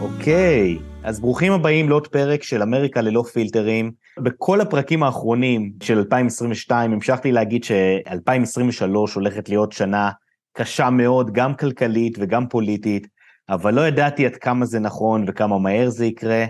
אוקיי, 0.00 0.78
אז 1.02 1.20
ברוכים 1.20 1.52
הבאים 1.52 1.88
לעוד 1.88 2.06
פרק 2.06 2.42
של 2.42 2.62
אמריקה 2.62 3.00
ללא 3.00 3.22
פילטרים. 3.32 3.92
בכל 4.18 4.60
הפרקים 4.60 5.02
האחרונים 5.02 5.72
של 5.82 5.98
2022 5.98 6.92
המשכתי 6.92 7.32
להגיד 7.32 7.64
ש-2023 7.64 9.14
הולכת 9.14 9.48
להיות 9.48 9.72
שנה 9.72 10.10
קשה 10.52 10.90
מאוד, 10.90 11.32
גם 11.32 11.54
כלכלית 11.54 12.18
וגם 12.20 12.48
פוליטית, 12.48 13.06
אבל 13.48 13.74
לא 13.74 13.88
ידעתי 13.88 14.26
עד 14.26 14.36
כמה 14.36 14.64
זה 14.66 14.78
נכון 14.78 15.24
וכמה 15.28 15.58
מהר 15.58 15.88
זה 15.88 16.06
יקרה, 16.06 16.44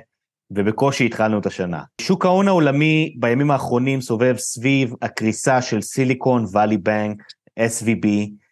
ובקושי 0.50 1.06
התחלנו 1.06 1.38
את 1.38 1.46
השנה. 1.46 1.82
שוק 2.00 2.24
ההון 2.24 2.48
העולמי 2.48 3.14
בימים 3.18 3.50
האחרונים 3.50 4.00
סובב 4.00 4.36
סביב 4.36 4.94
הקריסה 5.02 5.62
של 5.62 5.80
סיליקון 5.80 6.44
וואלי 6.44 6.76
בנק, 6.76 7.22
SVB, 7.60 8.06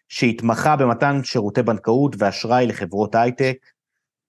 שהתמחה 0.08 0.76
במתן 0.76 1.20
שירותי 1.24 1.62
בנקאות 1.62 2.16
ואשראי 2.18 2.66
לחברות 2.66 3.14
הייטק, 3.14 3.56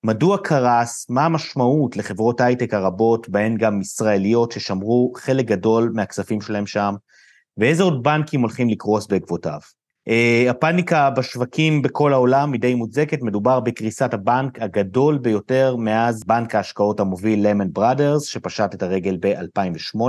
מדוע 0.04 0.38
קרס, 0.38 1.10
מה 1.10 1.26
המשמעות 1.26 1.98
לחברות 1.98 2.42
הייטק 2.42 2.74
הרבות, 2.74 3.30
בהן 3.30 3.58
גם 3.58 3.82
ישראליות 3.82 4.52
ששמרו 4.52 5.14
חלק 5.16 5.46
גדול 5.46 5.92
מהכספים 5.94 6.42
שלהם 6.42 6.66
שם, 6.66 6.96
ואיזה 7.58 7.84
עוד 7.84 8.04
בנקים 8.04 8.42
הולכים 8.42 8.70
לקרוס 8.70 9.08
בעקבותיו. 9.08 9.60
Uh, 10.08 10.50
הפאניקה 10.50 11.10
בשווקים 11.10 11.82
בכל 11.82 12.14
העולם 12.14 12.54
היא 12.54 12.62
די 12.62 12.76
מוצדקת, 12.76 13.22
מדובר 13.22 13.60
בקריסת 13.60 14.14
הבנק 14.14 14.62
הגדול 14.62 15.18
ביותר 15.18 15.76
מאז 15.76 16.24
בנק 16.24 16.56
ההשקעות 16.56 17.00
המוביל 17.00 17.48
למן 17.48 17.74
בראדרס, 17.74 18.24
שפשט 18.24 18.74
את 18.74 18.84
הרגל 18.84 19.18
ב-2008. 19.20 20.00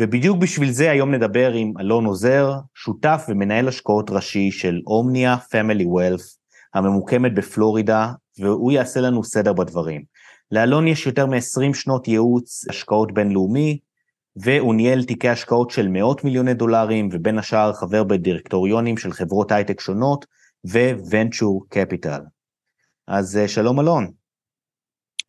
ובדיוק 0.00 0.38
בשביל 0.38 0.70
זה 0.70 0.90
היום 0.90 1.14
נדבר 1.14 1.52
עם 1.52 1.72
אלון 1.80 2.04
עוזר, 2.04 2.52
שותף 2.74 3.26
ומנהל 3.28 3.68
השקעות 3.68 4.10
ראשי 4.10 4.50
של 4.50 4.80
אומניה 4.86 5.36
פמילי 5.50 5.84
ווילף, 5.84 6.22
הממוקמת 6.74 7.34
בפלורידה, 7.34 8.12
והוא 8.38 8.72
יעשה 8.72 9.00
לנו 9.00 9.24
סדר 9.24 9.52
בדברים. 9.52 10.02
לאלון 10.52 10.88
יש 10.88 11.06
יותר 11.06 11.26
מ-20 11.26 11.74
שנות 11.74 12.08
ייעוץ 12.08 12.64
השקעות 12.68 13.14
בינלאומי, 13.14 13.78
והוא 14.36 14.74
ניהל 14.74 15.04
תיקי 15.04 15.28
השקעות 15.28 15.70
של 15.70 15.88
מאות 15.88 16.24
מיליוני 16.24 16.54
דולרים, 16.54 17.08
ובין 17.12 17.38
השאר 17.38 17.72
חבר 17.72 18.04
בדירקטוריונים 18.04 18.96
של 18.96 19.12
חברות 19.12 19.52
הייטק 19.52 19.80
שונות, 19.80 20.26
ו-Venture 20.66 21.74
Capital. 21.74 22.20
אז 23.08 23.36
אה, 23.36 23.48
שלום 23.48 23.80
אלון. 23.80 24.10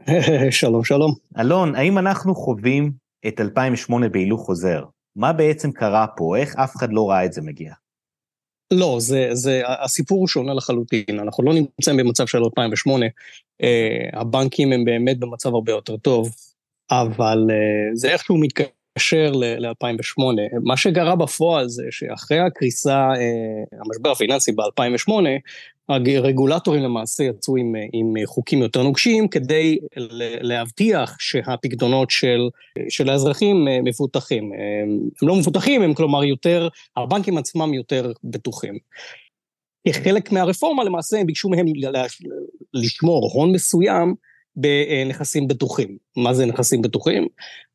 שלום 0.62 0.84
שלום. 0.84 1.14
אלון, 1.40 1.76
האם 1.76 1.98
אנחנו 1.98 2.36
חווים 2.36 2.92
את 3.28 3.40
2008 3.40 4.10
בהילוך 4.10 4.42
חוזר? 4.42 4.84
מה 5.16 5.34
בעצם 5.34 5.72
קרה 5.72 6.06
פה? 6.18 6.38
איך 6.38 6.56
אף 6.56 6.76
אחד 6.76 6.94
לא 6.94 7.10
ראה 7.10 7.26
את 7.26 7.34
זה 7.34 7.42
מגיע? 7.42 7.74
לא, 8.74 8.98
זה, 9.00 9.30
זה, 9.34 9.62
הסיפור 9.84 10.20
הוא 10.20 10.28
שונה 10.28 10.54
לחלוטין, 10.54 11.20
אנחנו 11.20 11.44
לא 11.44 11.54
נמצאים 11.54 11.98
במצב 11.98 12.26
של 12.26 12.38
2008, 12.38 13.06
uh, 13.06 13.10
הבנקים 14.14 14.72
הם 14.72 14.86
באמת 14.86 15.20
במצב 15.20 15.50
הרבה 15.54 15.72
יותר 15.72 15.98
טוב, 15.98 16.30
אבל 16.92 17.38
uh, 17.50 17.96
זה 17.96 18.12
איכשהו 18.12 18.38
מתקשר 19.02 19.32
ל-2008. 19.32 20.24
מה 20.64 20.78
שגרה 20.78 21.16
בפועל 21.16 21.70
זה 21.70 21.84
שאחרי 21.92 22.40
הקריסה, 22.40 23.10
uh, 23.14 23.78
המשבר 23.86 24.12
הפיננסי 24.12 24.52
ב-2008, 24.52 25.12
הרגולטורים 25.90 26.84
למעשה 26.84 27.24
יצאו 27.24 27.58
עם, 27.58 27.74
עם 27.94 28.14
חוקים 28.26 28.60
יותר 28.62 28.84
נוקשים 28.84 29.28
כדי 29.28 29.78
להבטיח 30.42 31.16
שהפקדונות 31.20 32.10
של, 32.10 32.50
של 32.90 33.10
האזרחים 33.10 33.68
מפותחים. 33.84 34.52
הם 34.54 35.00
לא 35.22 35.36
מפותחים, 35.36 35.82
הם 35.82 35.94
כלומר 35.94 36.24
יותר, 36.24 36.68
הבנקים 36.98 37.38
עצמם 37.38 37.74
יותר 37.74 38.12
בטוחים. 38.24 38.78
כחלק 39.88 40.32
מהרפורמה 40.32 40.84
למעשה 40.84 41.20
הם 41.20 41.26
ביקשו 41.26 41.50
מהם 41.50 41.66
לשמור 42.74 43.30
הון 43.34 43.52
מסוים 43.52 44.16
בנכסים 44.56 45.48
בטוחים. 45.48 45.98
מה 46.18 46.34
זה 46.34 46.46
נכסים 46.46 46.82
בטוחים? 46.82 47.28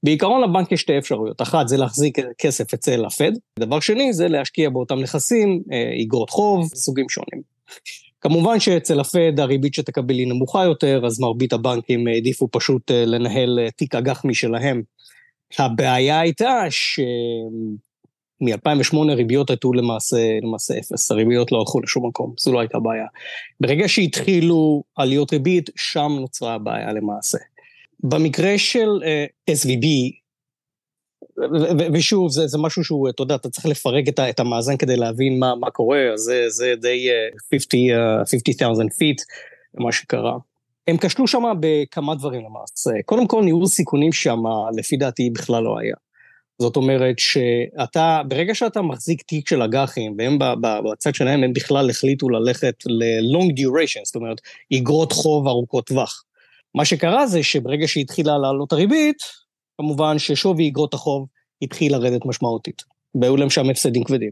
בעיקרון 0.03 0.43
לבנק 0.43 0.73
יש 0.73 0.81
שתי 0.81 0.99
אפשרויות, 0.99 1.43
אחת 1.43 1.69
זה 1.69 1.77
להחזיק 1.77 2.19
כסף 2.39 2.75
אצל 2.75 3.05
הפד, 3.05 3.33
דבר 3.59 3.81
שני 3.81 4.13
זה 4.13 4.29
להשקיע 4.29 4.71
באותם 4.71 4.99
נכסים, 4.99 5.63
איגרות 5.99 6.31
חוב, 6.31 6.69
סוגים 6.75 7.09
שונים. 7.09 7.43
כמובן 8.21 8.61
שאצל 8.61 9.01
הפד 9.01 9.41
הריבית 9.41 9.75
שתקבל 9.75 10.15
היא 10.15 10.29
נמוכה 10.29 10.65
יותר, 10.65 11.07
אז 11.07 11.21
מרבית 11.21 11.53
הבנקים 11.53 12.07
העדיפו 12.07 12.49
פשוט 12.53 12.91
אה, 12.91 13.05
לנהל 13.05 13.59
אה, 13.59 13.71
תיק 13.71 13.95
אג"ח 13.95 14.25
משלהם. 14.25 14.83
הבעיה 15.59 16.21
הייתה 16.21 16.65
שמ-2008 18.41 18.97
ריביות 19.17 19.51
הייתו 19.51 19.73
למעשה, 19.73 20.39
למעשה 20.43 20.79
אפס, 20.79 21.11
הריביות 21.11 21.53
לא 21.53 21.59
הלכו 21.59 21.81
לשום 21.81 22.07
מקום, 22.07 22.33
זו 22.39 22.53
לא 22.53 22.61
הייתה 22.61 22.79
בעיה. 22.79 23.07
ברגע 23.61 23.89
שהתחילו 23.89 24.83
עליות 24.97 25.33
ריבית, 25.33 25.71
שם 25.77 26.13
נוצרה 26.21 26.55
הבעיה 26.55 26.93
למעשה. 26.93 27.39
במקרה 28.01 28.59
של 28.59 28.89
uh, 29.01 29.05
אה, 29.07 29.27
SVB, 29.55 29.87
ושוב, 31.93 32.31
זה, 32.31 32.47
זה 32.47 32.59
משהו 32.59 32.85
שהוא, 32.85 33.09
אתה 33.09 33.23
יודע, 33.23 33.35
אתה 33.35 33.51
צריך 33.51 33.67
לפרק 33.67 34.09
את, 34.09 34.21
את 34.21 34.41
המאזן 34.41 34.77
כדי 34.77 34.97
להבין 34.97 35.39
מה, 35.39 35.55
מה 35.55 35.71
קורה, 35.71 35.99
זה, 36.15 36.45
זה 36.49 36.75
די 36.81 37.09
50,000 37.51 38.87
uh, 38.87 38.93
feet, 38.93 39.25
מה 39.75 39.93
שקרה. 39.93 40.37
הם 40.89 40.97
כשלו 40.97 41.27
שם 41.27 41.43
בכמה 41.61 42.15
דברים 42.15 42.45
למעשה. 42.45 42.91
קודם 43.05 43.27
כל, 43.27 43.43
ניהול 43.43 43.67
סיכונים 43.67 44.13
שם, 44.13 44.43
לפי 44.77 44.97
דעתי, 44.97 45.31
בכלל 45.31 45.63
לא 45.63 45.79
היה. 45.79 45.97
זאת 46.59 46.77
אומרת 46.77 47.19
שאתה, 47.19 48.23
ברגע 48.29 48.55
שאתה 48.55 48.83
מחזיק 48.83 49.23
תיק 49.23 49.49
של 49.49 49.63
אג"חים, 49.63 50.15
והם 50.19 50.39
בצד 50.61 51.15
שלהם, 51.15 51.45
הם 51.45 51.53
בכלל 51.53 51.91
החליטו 51.91 52.29
ללכת 52.29 52.75
ל-long 52.87 53.61
duration, 53.61 54.05
זאת 54.05 54.17
אומרת, 54.17 54.41
אגרות 54.75 55.13
חוב 55.13 55.49
ארוכות 55.49 55.87
טווח. 55.87 56.25
מה 56.75 56.85
שקרה 56.85 57.27
זה 57.27 57.43
שברגע 57.43 57.89
שהתחילה 57.89 58.39
לעלות 58.39 58.73
הריבית, 58.73 59.19
כמובן 59.79 60.19
ששווי 60.19 60.69
אגרות 60.69 60.95
החוב 60.95 61.27
התחיל 61.63 61.93
לרדת 61.93 62.27
משמעותית, 62.27 62.83
והיו 63.21 63.37
להם 63.37 63.51
שם 63.51 63.71
הפסדים 63.71 64.05
כבדים. 64.05 64.31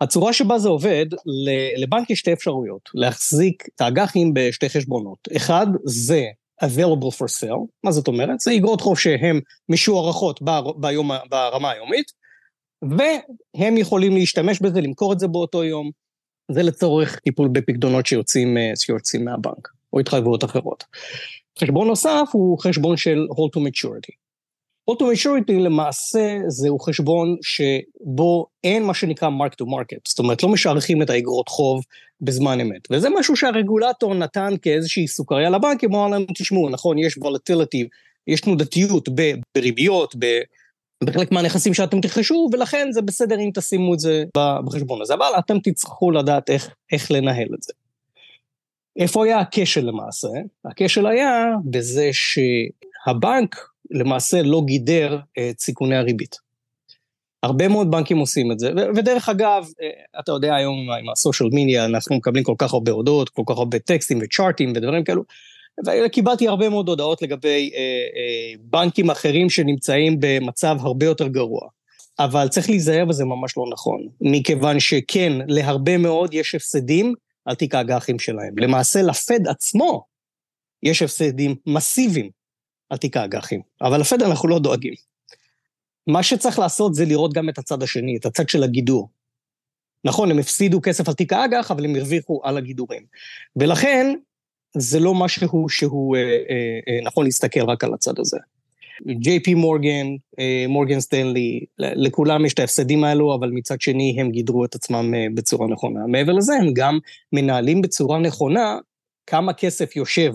הצורה 0.00 0.32
שבה 0.32 0.58
זה 0.58 0.68
עובד, 0.68 1.06
לבנק 1.76 2.10
יש 2.10 2.18
שתי 2.18 2.32
אפשרויות, 2.32 2.88
להחזיק 2.94 3.62
את 3.74 3.80
האג"חים 3.80 4.34
בשתי 4.34 4.68
חשבונות. 4.68 5.18
אחד, 5.36 5.66
זה 5.84 6.24
available 6.62 7.10
for 7.18 7.40
sale, 7.40 7.66
מה 7.84 7.90
זאת 7.92 8.08
אומרת? 8.08 8.40
זה 8.40 8.54
אגרות 8.56 8.80
חוב 8.80 8.98
שהן 8.98 9.40
משוערכות 9.68 10.40
ביום, 10.76 11.10
ברמה 11.30 11.70
היומית, 11.70 12.12
והם 12.82 13.76
יכולים 13.76 14.14
להשתמש 14.14 14.60
בזה, 14.60 14.80
למכור 14.80 15.12
את 15.12 15.18
זה 15.18 15.28
באותו 15.28 15.64
יום. 15.64 15.90
זה 16.50 16.62
לצורך 16.62 17.18
טיפול 17.18 17.48
בפקדונות 17.48 18.06
שיוצאים, 18.06 18.56
שיוצאים 18.76 19.24
מהבנק, 19.24 19.68
או 19.92 20.00
התחייבויות 20.00 20.44
אחרות. 20.44 20.84
חשבון 21.58 21.88
נוסף 21.88 22.28
הוא 22.32 22.58
חשבון 22.58 22.96
של 22.96 23.26
hold 23.30 23.58
to 23.58 23.60
maturity. 23.60 24.23
אוטו 24.88 25.12
maturity 25.12 25.52
למעשה 25.52 26.38
זהו 26.48 26.78
חשבון 26.78 27.36
שבו 27.42 28.46
אין 28.64 28.82
מה 28.82 28.94
שנקרא 28.94 29.28
mark 29.28 29.52
to 29.62 29.66
market, 29.66 30.00
זאת 30.08 30.18
אומרת 30.18 30.42
לא 30.42 30.48
משערכים 30.48 31.02
את 31.02 31.10
האגרות 31.10 31.48
חוב 31.48 31.84
בזמן 32.20 32.60
אמת, 32.60 32.88
וזה 32.90 33.08
משהו 33.18 33.36
שהרגולטור 33.36 34.14
נתן 34.14 34.54
כאיזושהי 34.62 35.08
סוכריה 35.08 35.50
לבנקים, 35.50 35.90
הוא 35.92 35.98
אמר 35.98 36.08
להם 36.08 36.26
תשמעו 36.34 36.70
נכון 36.70 36.98
יש 36.98 37.18
volatility, 37.18 37.86
יש 38.26 38.40
תנודתיות 38.40 39.08
בריביות, 39.56 40.14
בחלק 41.04 41.32
מהנכסים 41.32 41.74
שאתם 41.74 42.00
תרכשו, 42.00 42.48
ולכן 42.52 42.88
זה 42.92 43.02
בסדר 43.02 43.38
אם 43.40 43.50
תשימו 43.54 43.94
את 43.94 43.98
זה 43.98 44.24
בחשבון 44.36 45.02
הזה, 45.02 45.14
אבל 45.14 45.26
אתם 45.38 45.58
תצטרכו 45.58 46.10
לדעת 46.10 46.50
איך, 46.50 46.74
איך 46.92 47.10
לנהל 47.10 47.48
את 47.54 47.62
זה. 47.62 47.72
איפה 48.96 49.24
היה 49.24 49.40
הכשל 49.40 49.86
למעשה? 49.86 50.28
הכשל 50.64 51.06
היה 51.06 51.44
בזה 51.64 52.10
שהבנק 52.12 53.73
למעשה 53.90 54.42
לא 54.42 54.62
גידר 54.66 55.18
את 55.38 55.60
סיכוני 55.60 55.96
הריבית. 55.96 56.44
הרבה 57.42 57.68
מאוד 57.68 57.90
בנקים 57.90 58.18
עושים 58.18 58.52
את 58.52 58.58
זה, 58.58 58.72
ודרך 58.96 59.28
אגב, 59.28 59.68
אה, 59.82 60.20
אתה 60.20 60.32
יודע 60.32 60.54
היום 60.54 60.90
עם 60.90 61.10
הסושיאל 61.10 61.48
מדיה, 61.52 61.84
אנחנו 61.84 62.16
מקבלים 62.16 62.44
כל 62.44 62.54
כך 62.58 62.72
הרבה 62.72 62.92
הודעות, 62.92 63.28
כל 63.28 63.42
כך 63.46 63.58
הרבה 63.58 63.78
טקסטים 63.78 64.18
וצ'ארטים 64.22 64.72
ודברים 64.76 65.04
כאלו, 65.04 65.22
וקיבלתי 65.86 66.48
הרבה 66.48 66.68
מאוד 66.68 66.88
הודעות 66.88 67.22
לגבי 67.22 67.70
אה, 67.74 67.80
אה, 67.80 68.54
בנקים 68.60 69.10
אחרים 69.10 69.50
שנמצאים 69.50 70.16
במצב 70.20 70.76
הרבה 70.80 71.06
יותר 71.06 71.28
גרוע. 71.28 71.68
אבל 72.18 72.48
צריך 72.48 72.70
להיזהר 72.70 73.04
וזה 73.08 73.24
ממש 73.24 73.56
לא 73.56 73.64
נכון, 73.72 74.08
מכיוון 74.20 74.80
שכן, 74.80 75.32
להרבה 75.48 75.98
מאוד 75.98 76.34
יש 76.34 76.54
הפסדים 76.54 77.14
על 77.44 77.54
תיק 77.54 77.74
האג"חים 77.74 78.18
שלהם. 78.18 78.58
למעשה 78.58 79.02
לפד 79.02 79.48
עצמו 79.48 80.04
יש 80.82 81.02
הפסדים 81.02 81.54
מסיביים 81.66 82.30
על 82.94 82.98
תיק 82.98 83.16
האג"חים. 83.16 83.60
אבל 83.82 84.00
לפד 84.00 84.22
אנחנו 84.22 84.48
לא 84.48 84.58
דואגים. 84.58 84.94
מה 86.06 86.22
שצריך 86.22 86.58
לעשות 86.58 86.94
זה 86.94 87.04
לראות 87.04 87.32
גם 87.32 87.48
את 87.48 87.58
הצד 87.58 87.82
השני, 87.82 88.16
את 88.16 88.26
הצד 88.26 88.48
של 88.48 88.62
הגידור. 88.62 89.08
נכון, 90.04 90.30
הם 90.30 90.38
הפסידו 90.38 90.80
כסף 90.82 91.08
על 91.08 91.14
תיק 91.14 91.32
האג"ח, 91.32 91.70
אבל 91.70 91.84
הם 91.84 91.96
הרוויחו 91.96 92.40
על 92.44 92.56
הגידורים. 92.56 93.02
ולכן, 93.56 94.14
זה 94.76 95.00
לא 95.00 95.14
משהו 95.14 95.68
שהוא 95.68 96.16
אה, 96.16 96.22
אה, 96.22 96.26
אה, 96.88 97.00
נכון 97.04 97.24
להסתכל 97.24 97.60
רק 97.60 97.84
על 97.84 97.94
הצד 97.94 98.18
הזה. 98.18 98.38
ג'יי 99.06 99.40
פי 99.40 99.54
מורגן, 99.54 100.06
מורגן 100.68 101.00
סטנלי, 101.00 101.64
לכולם 101.78 102.46
יש 102.46 102.54
את 102.54 102.58
ההפסדים 102.58 103.04
האלו, 103.04 103.34
אבל 103.34 103.50
מצד 103.50 103.80
שני 103.80 104.16
הם 104.20 104.30
גידרו 104.30 104.64
את 104.64 104.74
עצמם 104.74 105.14
אה, 105.14 105.26
בצורה 105.34 105.68
נכונה. 105.68 106.06
מעבר 106.06 106.32
לזה, 106.32 106.54
הם 106.54 106.72
גם 106.74 106.98
מנהלים 107.32 107.82
בצורה 107.82 108.18
נכונה 108.18 108.78
כמה 109.26 109.52
כסף 109.52 109.96
יושב 109.96 110.32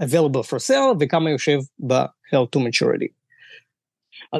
ב-available 0.00 0.42
for 0.42 0.68
sale 0.68 0.96
וכמה 1.00 1.30
יושב 1.30 1.58
ב-held 1.86 2.48
to 2.56 2.60
maturity. 2.60 3.20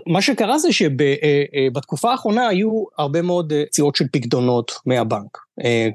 מה 0.07 0.23
שקרה 0.23 0.59
זה 0.59 0.69
שבתקופה 0.73 2.09
אה, 2.09 2.13
האחרונה 2.13 2.49
היו 2.49 2.85
הרבה 2.99 3.23
מאוד 3.23 3.53
ציעות 3.71 3.97
של 3.97 4.05
פקדונות 4.13 4.73
מהבנק. 4.87 5.39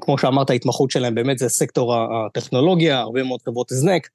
כמו 0.00 0.18
שאמרת, 0.18 0.50
ההתמחות 0.50 0.90
שלהם 0.90 1.14
באמת 1.14 1.38
זה 1.38 1.48
סקטור 1.48 1.94
הטכנולוגיה, 1.96 2.98
הרבה 2.98 3.22
מאוד 3.22 3.42
חברות 3.42 3.72
הזנק. 3.72 4.08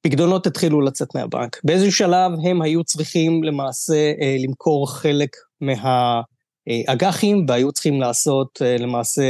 פקדונות 0.00 0.46
התחילו 0.46 0.80
לצאת 0.80 1.14
מהבנק. 1.14 1.60
באיזשהו 1.64 1.92
שלב 1.92 2.32
הם 2.44 2.62
היו 2.62 2.84
צריכים 2.84 3.44
למעשה 3.44 4.12
אה, 4.20 4.36
למכור 4.38 4.92
חלק 4.92 5.36
מהאג"חים 5.60 7.46
והיו 7.48 7.72
צריכים 7.72 8.00
לעשות 8.00 8.62
אה, 8.62 8.76
למעשה 8.78 9.22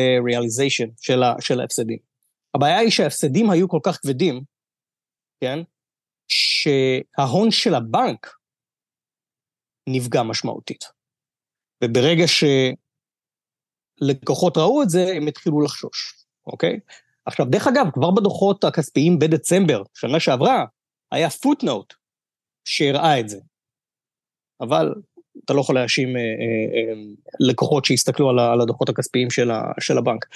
של, 0.68 0.86
של 1.40 1.60
ההפסדים. 1.60 1.98
הבעיה 2.54 2.78
היא 2.78 2.90
שההפסדים 2.90 3.50
היו 3.50 3.68
כל 3.68 3.80
כך 3.82 3.98
כבדים, 4.02 4.40
כן? 5.40 5.58
שההון 6.28 7.50
של 7.50 7.74
הבנק 7.74 8.36
נפגע 9.88 10.22
משמעותית. 10.22 10.84
וברגע 11.84 12.24
שלקוחות 14.02 14.56
ראו 14.56 14.82
את 14.82 14.90
זה, 14.90 15.12
הם 15.16 15.26
התחילו 15.26 15.60
לחשוש, 15.60 16.26
אוקיי? 16.46 16.80
עכשיו, 17.26 17.46
דרך 17.46 17.66
אגב, 17.66 17.86
כבר 17.94 18.10
בדוחות 18.10 18.64
הכספיים 18.64 19.18
בדצמבר, 19.18 19.82
שנה 19.94 20.20
שעברה, 20.20 20.64
היה 21.12 21.30
פוטנוט 21.30 21.94
שהראה 22.64 23.20
את 23.20 23.28
זה. 23.28 23.38
אבל 24.60 24.94
אתה 25.44 25.54
לא 25.54 25.60
יכול 25.60 25.74
להאשים 25.74 26.16
אה, 26.16 26.22
אה, 26.22 26.26
אה, 26.76 26.94
לקוחות 27.40 27.84
שהסתכלו 27.84 28.30
על, 28.30 28.38
על 28.38 28.60
הדוחות 28.60 28.88
הכספיים 28.88 29.30
של, 29.30 29.50
ה, 29.50 29.62
של 29.80 29.98
הבנק. 29.98 30.26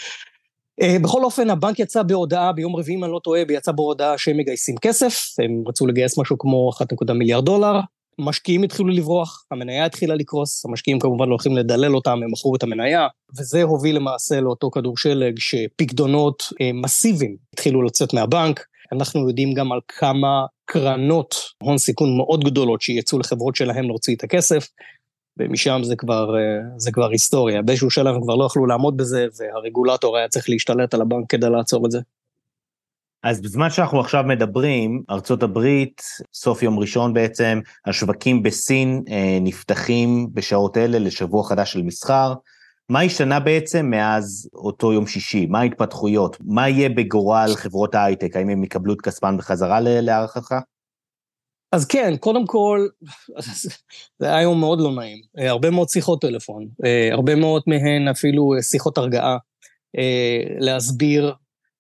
אה, 0.81 0.97
בכל 1.03 1.25
אופן, 1.25 1.51
הבנק 1.51 1.79
יצא 1.79 2.03
בהודעה, 2.03 2.53
ביום 2.53 2.77
רביעי, 2.77 2.99
אם 2.99 3.05
אני 3.05 3.13
לא 3.13 3.21
טועה, 3.25 3.41
יצא 3.51 3.73
בהודעה 3.73 4.19
שהם 4.19 4.37
מגייסים 4.37 4.77
כסף, 4.77 5.35
הם 5.45 5.63
רצו 5.69 5.87
לגייס 5.87 6.19
משהו 6.19 6.39
כמו 6.39 6.71
1.1 7.09 7.13
מיליארד 7.13 7.45
דולר, 7.45 7.81
משקיעים 8.19 8.63
התחילו 8.63 8.89
לברוח, 8.89 9.45
המניה 9.51 9.85
התחילה 9.85 10.15
לקרוס, 10.15 10.65
המשקיעים 10.65 10.99
כמובן 10.99 11.25
לא 11.25 11.31
הולכים 11.31 11.57
לדלל 11.57 11.95
אותם, 11.95 12.21
הם 12.23 12.33
מכרו 12.33 12.57
את 12.57 12.63
המניה, 12.63 13.09
וזה 13.39 13.63
הוביל 13.63 13.97
למעשה 13.97 14.41
לאותו 14.41 14.71
כדור 14.71 14.97
שלג 14.97 15.39
שפקדונות 15.39 16.43
אה, 16.61 16.71
מסיביים 16.75 17.37
התחילו 17.53 17.83
לצאת 17.83 18.15
מהבנק. 18.15 18.67
אנחנו 18.93 19.29
יודעים 19.29 19.55
גם 19.55 19.73
על 19.73 19.81
כמה 19.89 20.47
קרנות 20.65 21.35
הון 21.63 21.79
סיכון 21.79 22.17
מאוד 22.17 22.45
גדולות 22.45 22.83
שיצאו 22.83 23.19
לחברות 23.19 23.57
שלהם 23.57 23.85
להוציא 23.85 24.17
את 24.17 24.25
הכסף, 24.25 24.69
ומשם 25.39 25.81
זה 25.83 25.97
כבר, 25.97 26.37
אה, 26.39 26.61
זה 26.77 26.93
כבר 26.93 27.11
היסטוריה. 27.11 27.63
באיזשהו 27.63 27.91
שלב 27.91 28.15
הם 28.15 28.23
כבר 28.23 28.35
לא 28.35 28.45
יכלו 28.45 28.67
לעמוד 28.67 28.97
בזה, 28.97 29.27
והרגולטור 29.39 30.17
היה 30.17 30.29
צריך 30.29 30.49
להשתלט 30.49 30.95
על 30.95 31.01
הבנק 31.01 31.25
כדי 31.29 31.51
לעצור 31.51 31.87
את 31.87 31.91
זה. 31.91 32.01
אז 33.23 33.41
בזמן 33.41 33.71
שאנחנו 33.71 34.01
עכשיו 34.01 34.25
מדברים, 34.27 35.03
ארצות 35.11 35.43
הברית, 35.43 36.03
סוף 36.35 36.63
יום 36.63 36.79
ראשון 36.79 37.15
בעצם, 37.15 37.61
השווקים 37.87 38.43
בסין 38.43 39.03
אה, 39.09 39.39
נפתחים 39.41 40.29
בשעות 40.33 40.77
אלה 40.77 40.99
לשבוע 40.99 41.45
חדש 41.45 41.73
של 41.73 41.83
מסחר. 41.83 42.35
מה 42.89 43.01
השתנה 43.01 43.41
בעצם 43.41 43.87
מאז 43.87 44.49
אותו 44.55 44.93
יום 44.93 45.07
שישי? 45.07 45.47
מה 45.47 45.61
ההתפתחויות? 45.61 46.37
מה 46.45 46.69
יהיה 46.69 46.89
בגורל 46.89 47.53
חברות 47.57 47.95
ההייטק? 47.95 48.37
האם 48.37 48.49
הם 48.49 48.65
יקבלו 48.65 48.95
את 48.95 49.01
כספן 49.01 49.37
בחזרה 49.37 49.81
להערכתך? 49.81 50.55
אז 51.73 51.87
כן, 51.87 52.17
קודם 52.21 52.47
כל, 52.47 52.87
זה 54.19 54.27
היה 54.27 54.43
יום 54.43 54.61
מאוד 54.61 54.81
לא 54.81 54.93
נעים. 54.93 55.19
אה, 55.39 55.51
הרבה 55.51 55.71
מאוד 55.71 55.89
שיחות 55.89 56.21
טלפון, 56.21 56.69
אה, 56.85 57.09
הרבה 57.13 57.35
מאוד 57.35 57.63
מהן 57.67 58.09
אפילו 58.09 58.55
אה, 58.55 58.63
שיחות 58.63 58.99
הרגעה, 58.99 59.37
להסביר 60.59 61.35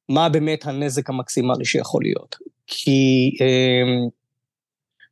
מה 0.08 0.28
באמת 0.28 0.66
הנזק 0.66 1.10
המקסימלי 1.10 1.64
שיכול 1.64 2.02
להיות. 2.02 2.36
כי 2.66 3.30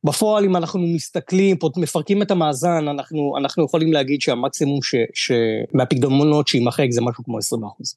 בפועל, 0.03 0.45
אם 0.45 0.55
אנחנו 0.55 0.79
מסתכלים, 0.79 1.57
מפרקים 1.77 2.21
את 2.21 2.31
המאזן, 2.31 2.87
אנחנו, 2.87 3.33
אנחנו 3.37 3.65
יכולים 3.65 3.93
להגיד 3.93 4.21
שהמקסימום 4.21 4.81
ש, 4.83 4.95
ש, 5.13 5.31
מהפקדמונות 5.73 6.47
שיימחק 6.47 6.87
זה 6.91 7.01
משהו 7.01 7.23
כמו 7.23 7.37
20 7.37 7.63
אחוז. 7.63 7.95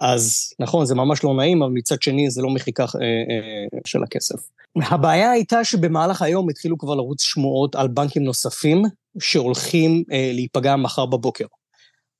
אז 0.00 0.52
נכון, 0.58 0.86
זה 0.86 0.94
ממש 0.94 1.24
לא 1.24 1.34
נעים, 1.34 1.62
אבל 1.62 1.72
מצד 1.72 2.02
שני 2.02 2.30
זה 2.30 2.42
לא 2.42 2.50
מחיקה 2.50 2.82
אה, 2.82 2.88
אה, 3.00 3.80
של 3.86 4.02
הכסף. 4.02 4.48
הבעיה 4.76 5.30
הייתה 5.30 5.64
שבמהלך 5.64 6.22
היום 6.22 6.48
התחילו 6.50 6.78
כבר 6.78 6.94
לרוץ 6.94 7.22
שמועות 7.22 7.74
על 7.74 7.88
בנקים 7.88 8.24
נוספים 8.24 8.82
שהולכים 9.18 10.04
אה, 10.12 10.30
להיפגע 10.34 10.76
מחר 10.76 11.06
בבוקר. 11.06 11.44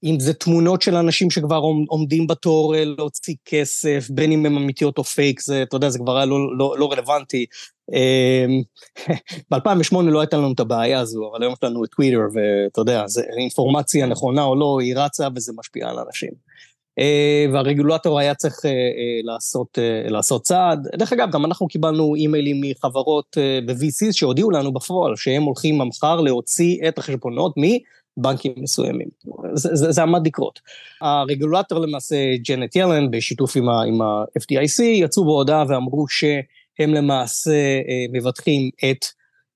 אם 0.04 0.20
זה 0.20 0.34
תמונות 0.34 0.82
של 0.82 0.94
אנשים 0.94 1.30
שכבר 1.30 1.60
עומדים 1.88 2.26
בתור 2.26 2.74
אה, 2.74 2.84
להוציא 2.84 3.34
כסף, 3.44 4.06
בין 4.10 4.32
אם 4.32 4.46
הם 4.46 4.56
אמיתיות 4.56 4.98
או 4.98 5.04
פייק, 5.04 5.40
זה, 5.40 5.62
אתה 5.62 5.76
יודע, 5.76 5.88
זה 5.88 5.98
כבר 5.98 6.16
היה 6.16 6.26
לא, 6.26 6.56
לא, 6.58 6.74
לא 6.78 6.92
רלוונטי. 6.92 7.46
אמ, 7.94 8.62
ב-2008 9.50 10.02
לא 10.02 10.20
הייתה 10.20 10.36
לנו 10.36 10.52
את 10.52 10.60
הבעיה 10.60 11.00
הזו, 11.00 11.30
אבל 11.30 11.42
היום 11.42 11.52
יש 11.52 11.58
לנו 11.62 11.84
את 11.84 11.90
טוויטר, 11.90 12.18
ואתה 12.32 12.80
יודע, 12.80 13.06
זה 13.06 13.22
אינפורמציה 13.38 14.06
נכונה 14.06 14.42
או 14.42 14.56
לא, 14.56 14.78
היא 14.80 14.96
רצה 14.96 15.28
וזה 15.34 15.52
משפיע 15.56 15.88
על 15.88 15.98
אנשים. 15.98 16.30
אה, 16.98 17.46
והרגולטור 17.52 18.18
היה 18.18 18.34
צריך 18.34 18.64
אה, 18.64 18.70
לעשות, 19.24 19.78
לעשות 20.08 20.42
צעד. 20.42 20.88
דרך 20.96 21.12
אגב, 21.12 21.30
גם 21.30 21.44
אנחנו 21.44 21.68
קיבלנו 21.68 22.14
אימיילים 22.14 22.60
מחברות 22.60 23.36
ב-VCs 23.66 24.12
שהודיעו 24.12 24.50
לנו 24.50 24.72
בפועל 24.72 25.16
שהם 25.16 25.42
הולכים 25.42 25.78
מחר 25.78 26.20
להוציא 26.20 26.88
את 26.88 26.98
החשבונות 26.98 27.54
מ... 27.58 27.62
בנקים 28.18 28.52
מסוימים. 28.56 29.08
זה, 29.52 29.76
זה, 29.76 29.92
זה 29.92 30.02
עמד 30.02 30.26
לקרות. 30.26 30.60
הרגולטור 31.00 31.78
למעשה, 31.78 32.16
ג'נט 32.48 32.76
ילן, 32.76 33.10
בשיתוף 33.10 33.56
עם 33.56 34.02
ה-FDIC, 34.02 34.82
יצאו 34.82 35.24
בהודעה 35.24 35.64
ואמרו 35.68 36.08
שהם 36.08 36.94
למעשה 36.94 37.50
אה, 37.88 38.04
מבטחים 38.12 38.70
את 38.90 39.04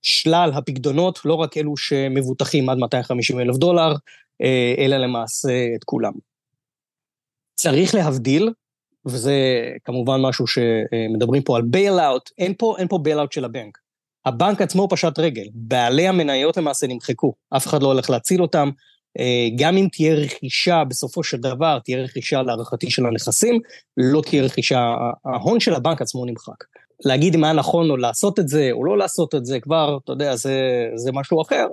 שלל 0.02 0.50
הפקדונות, 0.54 1.20
לא 1.24 1.34
רק 1.34 1.56
אלו 1.56 1.76
שמבוטחים 1.76 2.68
עד 2.68 2.78
250 2.78 3.40
אלף 3.40 3.56
דולר, 3.56 3.94
אה, 4.42 4.74
אלא 4.78 4.96
למעשה 4.96 5.66
את 5.76 5.84
כולם. 5.84 6.12
צריך 7.54 7.94
להבדיל, 7.94 8.50
וזה 9.06 9.34
כמובן 9.84 10.20
משהו 10.20 10.46
שמדברים 10.46 11.42
פה 11.42 11.56
על 11.56 11.62
bailout, 11.62 12.30
אין 12.38 12.54
פה, 12.58 12.74
אין 12.78 12.88
פה 12.88 12.98
bailout 12.98 13.32
של 13.32 13.44
הבנק. 13.44 13.78
הבנק 14.26 14.62
עצמו 14.62 14.88
פשט 14.90 15.18
רגל, 15.18 15.44
בעלי 15.54 16.08
המניות 16.08 16.56
למעשה 16.56 16.86
נמחקו, 16.86 17.34
אף 17.56 17.66
אחד 17.66 17.82
לא 17.82 17.86
הולך 17.88 18.10
להציל 18.10 18.42
אותם, 18.42 18.70
אה, 19.18 19.48
גם 19.56 19.76
אם 19.76 19.88
תהיה 19.92 20.14
רכישה 20.14 20.84
בסופו 20.84 21.24
של 21.24 21.36
דבר, 21.36 21.78
תהיה 21.84 22.02
רכישה 22.02 22.42
להערכתי 22.42 22.90
של 22.90 23.06
הנכסים, 23.06 23.60
לא 23.96 24.22
תהיה 24.22 24.42
רכישה, 24.42 24.94
ההון 25.24 25.60
של 25.60 25.74
הבנק 25.74 26.02
עצמו 26.02 26.24
נמחק. 26.24 26.64
להגיד 27.04 27.36
מה 27.36 27.52
נכון 27.52 27.90
או 27.90 27.96
לעשות 27.96 28.38
את 28.38 28.48
זה 28.48 28.68
או 28.72 28.84
לא 28.84 28.98
לעשות 28.98 29.34
את 29.34 29.46
זה, 29.46 29.60
כבר, 29.60 29.98
אתה 30.04 30.12
יודע, 30.12 30.36
זה, 30.36 30.60
זה 30.94 31.12
משהו 31.12 31.42
אחר. 31.42 31.66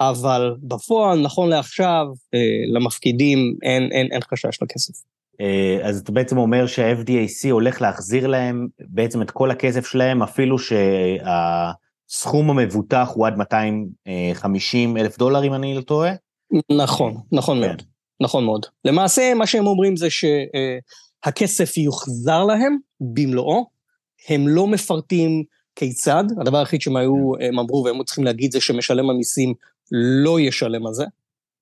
אבל 0.00 0.54
בפועל, 0.62 1.20
נכון 1.20 1.48
לעכשיו, 1.48 2.06
אה, 2.34 2.40
למפקידים 2.74 3.54
אין, 3.62 3.88
אין, 3.92 4.08
אין 4.12 4.20
חשש 4.32 4.62
לכסף. 4.62 4.94
אה, 5.40 5.78
אז 5.82 6.00
אתה 6.00 6.12
בעצם 6.12 6.38
אומר 6.38 6.66
שה-FDAC 6.66 7.50
הולך 7.50 7.82
להחזיר 7.82 8.26
להם 8.26 8.68
בעצם 8.80 9.22
את 9.22 9.30
כל 9.30 9.50
הכסף 9.50 9.86
שלהם, 9.86 10.22
אפילו 10.22 10.58
שה... 10.58 10.76
הסכום 12.10 12.50
המבוטח 12.50 13.10
הוא 13.14 13.26
עד 13.26 13.36
250 13.36 14.96
אלף 14.96 15.18
דולר, 15.18 15.44
אם 15.44 15.54
אני 15.54 15.74
לא 15.74 15.80
טועה? 15.80 16.12
נכון, 16.72 17.14
נכון 17.32 17.60
כן. 17.60 17.66
מאוד. 17.66 17.82
נכון 18.22 18.44
מאוד. 18.44 18.66
למעשה, 18.84 19.34
מה 19.34 19.46
שהם 19.46 19.66
אומרים 19.66 19.96
זה 19.96 20.08
שהכסף 20.10 21.76
יוחזר 21.76 22.44
להם 22.44 22.76
במלואו, 23.00 23.66
הם 24.28 24.48
לא 24.48 24.66
מפרטים 24.66 25.44
כיצד, 25.76 26.24
הדבר 26.40 26.58
היחיד 26.58 26.80
שהם 26.80 26.96
היו, 26.96 27.32
כן. 27.38 27.44
הם 27.44 27.58
אמרו 27.58 27.84
והם 27.84 28.04
צריכים 28.04 28.24
להגיד 28.24 28.52
זה 28.52 28.60
שמשלם 28.60 29.10
המיסים 29.10 29.54
לא 29.92 30.40
ישלם 30.40 30.86
על 30.86 30.92
זה, 30.92 31.04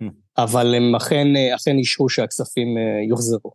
hmm. 0.03 0.07
אבל 0.39 0.75
הם 0.75 0.95
אכן, 0.95 1.27
אכן 1.55 1.77
אישרו 1.79 2.09
שהכספים 2.09 2.79
אה, 2.79 3.09
יוחזרו. 3.09 3.53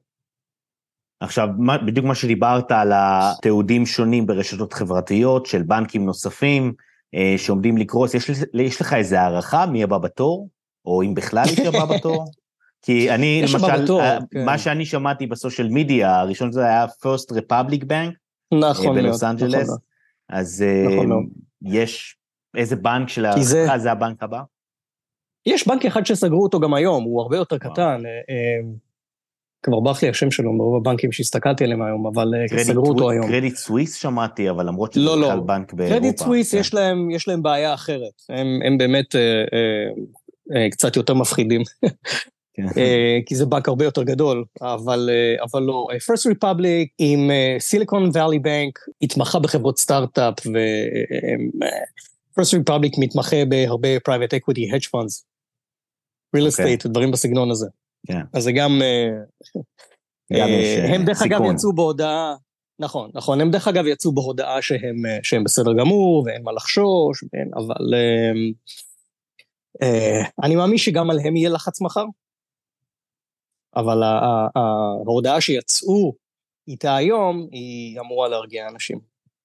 עכשיו, 1.19 1.47
מה, 1.57 1.77
בדיוק 1.77 2.05
מה 2.05 2.15
שדיברת 2.15 2.71
על 2.71 2.91
התיעודים 2.95 3.85
שונים 3.85 4.27
ברשתות 4.27 4.73
חברתיות 4.73 5.45
של 5.45 5.61
בנקים 5.61 6.05
נוספים 6.05 6.73
אה, 7.15 7.33
שעומדים 7.37 7.77
לקרוס, 7.77 8.13
יש, 8.13 8.29
יש 8.53 8.81
לך 8.81 8.93
איזה 8.93 9.21
הערכה 9.21 9.65
מי 9.65 9.83
הבא 9.83 9.97
בתור? 9.97 10.49
או 10.85 11.03
אם 11.03 11.13
בכלל 11.13 11.43
יש 11.45 11.59
הבא 11.59 11.85
בתור? 11.85 12.25
כי 12.81 13.11
אני, 13.11 13.41
למשל, 13.41 13.83
בתור, 13.83 14.01
אה, 14.01 14.17
כן. 14.31 14.45
מה 14.45 14.57
שאני 14.57 14.85
שמעתי 14.85 15.27
בסושיאל 15.27 15.67
מדיה, 15.71 16.19
הראשון 16.19 16.51
זה 16.51 16.65
היה 16.65 16.85
First 16.85 17.35
Republic 17.35 17.83
Bank, 17.83 18.13
נכון 18.53 18.97
אה, 18.97 19.03
בלוס 19.03 19.23
אנג'לס, 19.23 19.63
נכון 19.63 19.77
אז 20.29 20.65
נכון 20.85 21.11
אה, 21.11 21.17
יש 21.61 22.17
איזה 22.57 22.75
בנק 22.75 23.09
שלהערכתך 23.09 23.43
זה... 23.43 23.67
זה 23.77 23.91
הבנק 23.91 24.23
הבא? 24.23 24.41
יש 25.45 25.67
בנק 25.67 25.86
אחד 25.86 26.05
שסגרו 26.05 26.43
אותו 26.43 26.60
גם 26.60 26.74
היום, 26.74 27.03
הוא 27.03 27.21
הרבה 27.21 27.38
יותר 27.38 27.57
קטן. 27.57 28.01
אה, 28.29 28.74
כבר 29.63 29.79
ברח 29.79 30.03
לי 30.03 30.10
השם 30.10 30.31
שלו 30.31 30.57
ברוב 30.57 30.75
הבנקים 30.75 31.12
שהסתכלתי 31.12 31.63
עליהם 31.63 31.81
היום, 31.81 32.07
אבל 32.07 32.33
אה, 32.36 32.63
סגרו 32.63 32.89
אותו 32.89 33.10
היום. 33.10 33.27
קרדיט 33.27 33.55
סוויס 33.55 33.95
שמעתי, 33.95 34.50
אבל 34.50 34.67
למרות 34.67 34.93
שזה 34.93 35.05
לא, 35.05 35.21
לא. 35.21 35.27
בכלל 35.27 35.39
בנק 35.39 35.74
באירופה. 35.74 36.00
קרדיט 36.00 36.17
סוויס 36.17 36.51
כן. 36.51 36.57
יש 36.57 36.74
להם, 36.74 37.12
יש 37.12 37.27
להם 37.27 37.43
בעיה 37.43 37.74
אחרת, 37.74 38.21
הם, 38.29 38.48
הם 38.65 38.77
באמת 38.77 39.15
אה, 39.15 39.21
אה, 39.21 39.89
אה, 40.55 40.69
קצת 40.69 40.95
יותר 40.95 41.13
מפחידים, 41.13 41.62
כן. 42.53 42.65
אה, 42.77 43.19
כי 43.25 43.36
זה 43.36 43.45
בנק 43.45 43.67
הרבה 43.67 43.86
יותר 43.86 44.03
גדול, 44.03 44.45
אבל, 44.62 45.10
אה, 45.12 45.43
אבל 45.51 45.62
לא. 45.62 45.88
אה, 45.91 45.98
First 45.98 46.36
Republic 46.36 46.88
עם 46.98 47.29
סיליקון 47.60 48.10
ואלי 48.13 48.39
בנק 48.39 48.79
התמחה 49.01 49.39
בחברות 49.39 49.79
סטארט-אפ, 49.79 50.48
ו-First 50.48 52.60
Republic 52.60 53.00
מתמחה 53.00 53.45
בהרבה 53.50 53.98
private 53.98 54.33
equity, 54.33 54.74
hedge 54.74 54.89
funds, 54.95 55.30
real 56.38 56.51
אוקיי. 56.51 56.75
estate, 56.75 56.88
דברים 56.88 57.11
בסגנון 57.11 57.51
הזה. 57.51 57.67
כן. 58.07 58.21
אז 58.33 58.43
זה 58.43 58.51
גם... 58.51 58.81
אה, 58.81 59.09
גם 60.33 60.47
יש, 60.50 60.77
אה, 60.77 60.85
אה, 60.85 60.95
הם 60.95 61.05
דרך 61.05 61.21
אגב. 61.21 61.41
יצאו 61.53 61.73
בהודעה, 61.73 62.35
נכון, 62.79 63.11
נכון, 63.13 63.41
הם 63.41 63.51
דרך 63.51 63.67
אגב 63.67 63.85
יצאו 63.85 64.11
בהודעה 64.11 64.61
שהם, 64.61 64.95
שהם 65.23 65.43
בסדר 65.43 65.73
גמור 65.73 66.23
ואין 66.25 66.43
מה 66.43 66.51
לחשוש, 66.51 67.23
ואין, 67.33 67.51
אבל 67.55 67.93
אני 70.43 70.55
מאמין 70.55 70.77
שגם 70.77 71.09
עליהם 71.09 71.35
יהיה 71.35 71.50
לחץ 71.50 71.81
מחר, 71.81 72.05
אבל 73.75 74.03
ההודעה 74.55 75.41
שיצאו 75.41 76.13
איתה 76.67 76.95
היום, 76.95 77.47
היא 77.51 78.00
אמורה 78.00 78.27
להרגיע 78.27 78.67
אנשים 78.69 79.00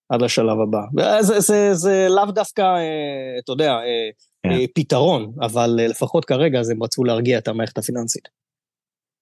עד 0.08 0.22
לשלב 0.22 0.60
הבא. 0.60 0.80
זה, 1.20 1.40
זה, 1.40 1.74
זה 1.74 2.06
לאו 2.10 2.24
דווקא, 2.24 2.62
אתה 3.44 3.52
יודע, 3.52 3.78
כן. 4.48 4.54
אה, 4.54 4.64
פתרון, 4.74 5.32
אבל 5.40 5.76
אה, 5.80 5.86
לפחות 5.86 6.24
כרגע 6.24 6.60
אז 6.60 6.70
הם 6.70 6.82
רצו 6.82 7.04
להרגיע 7.04 7.38
את 7.38 7.48
המערכת 7.48 7.78
הפיננסית. 7.78 8.28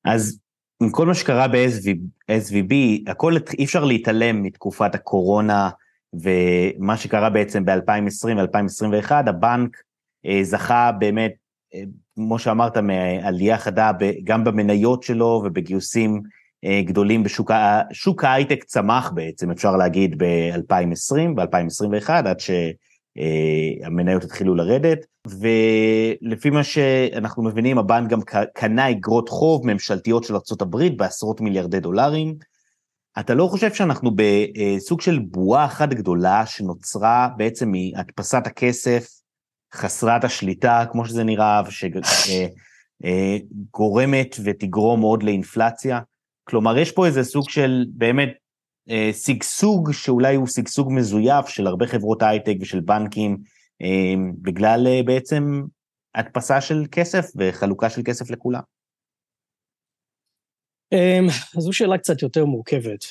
אז 0.05 0.39
עם 0.83 0.91
כל 0.91 1.07
מה 1.07 1.15
שקרה 1.15 1.49
ב-SVB, 1.49 2.75
הכל, 3.07 3.37
אי 3.59 3.65
אפשר 3.65 3.85
להתעלם 3.85 4.43
מתקופת 4.43 4.95
הקורונה 4.95 5.71
ומה 6.15 6.97
שקרה 6.97 7.31
בעצם 7.31 7.65
ב-2020 7.65 8.27
ו-2021, 8.27 9.13
הבנק 9.13 9.77
אה, 10.27 10.41
זכה 10.43 10.93
באמת, 10.99 11.33
אה, 11.75 11.83
כמו 12.15 12.39
שאמרת, 12.39 12.77
מעלייה 12.77 13.59
חדה 13.59 13.93
גם 14.25 14.45
במניות 14.45 15.03
שלו 15.03 15.43
ובגיוסים 15.45 16.23
אה, 16.65 16.83
גדולים 16.85 17.23
בשוק 17.23 17.51
שוק 17.93 18.25
ההייטק 18.25 18.65
צמח 18.65 19.11
בעצם, 19.15 19.51
אפשר 19.51 19.77
להגיד, 19.77 20.23
ב-2020 20.23 21.17
ו-2021, 21.37 22.11
עד 22.11 22.41
שהמניות 23.19 24.25
התחילו 24.25 24.55
לרדת, 24.55 25.07
ולפי 25.27 26.51
מה 26.51 26.65
שאנחנו 26.65 27.43
מבינים, 27.43 27.79
הבנק 27.79 28.11
גם 28.11 28.21
קנה 28.55 28.91
אגרות 28.91 29.29
חוב 29.29 29.67
ממשלתיות 29.67 30.25
של 30.25 30.35
ארה"ב 30.35 30.97
בעשרות 30.97 31.41
מיליארדי 31.41 31.81
דולרים. 31.81 32.35
אתה 33.19 33.35
לא 33.35 33.47
חושב 33.47 33.75
שאנחנו 33.75 34.11
בסוג 34.17 35.01
של 35.01 35.19
בועה 35.19 35.65
אחת 35.65 35.89
גדולה 35.89 36.47
שנוצרה 36.47 37.29
בעצם 37.37 37.73
מהדפסת 37.73 38.43
הכסף 38.47 39.09
חסרת 39.75 40.25
השליטה, 40.25 40.85
כמו 40.93 41.07
שזה 41.07 41.25
נראה, 41.25 41.63
ושגורמת 43.01 44.37
ותגרום 44.45 45.01
מאוד 45.01 45.23
לאינפלציה? 45.23 46.01
כלומר, 46.45 46.79
יש 46.79 46.93
פה 46.93 47.07
איזה 47.07 47.25
סוג 47.25 47.51
של 47.51 47.85
באמת 47.89 48.29
אה, 48.29 48.44
שגשוג, 49.13 49.93
שאולי 49.93 50.35
הוא 50.35 50.47
שגשוג 50.47 50.93
מזויף 50.93 51.49
של 51.49 51.67
הרבה 51.67 51.87
חברות 51.87 52.23
הייטק 52.23 52.55
ושל 52.61 52.81
בנקים, 52.81 53.37
אה, 53.83 54.15
בגלל 54.43 54.87
אה, 54.87 55.03
בעצם 55.03 55.63
הדפסה 56.15 56.61
של 56.61 56.85
כסף 56.93 57.27
וחלוקה 57.37 57.91
של 57.91 58.03
כסף 58.05 58.31
לכולם. 58.31 58.61
זו 61.59 61.73
שאלה 61.73 61.99
קצת 61.99 62.23
יותר 62.23 62.45
מורכבת. 62.45 63.05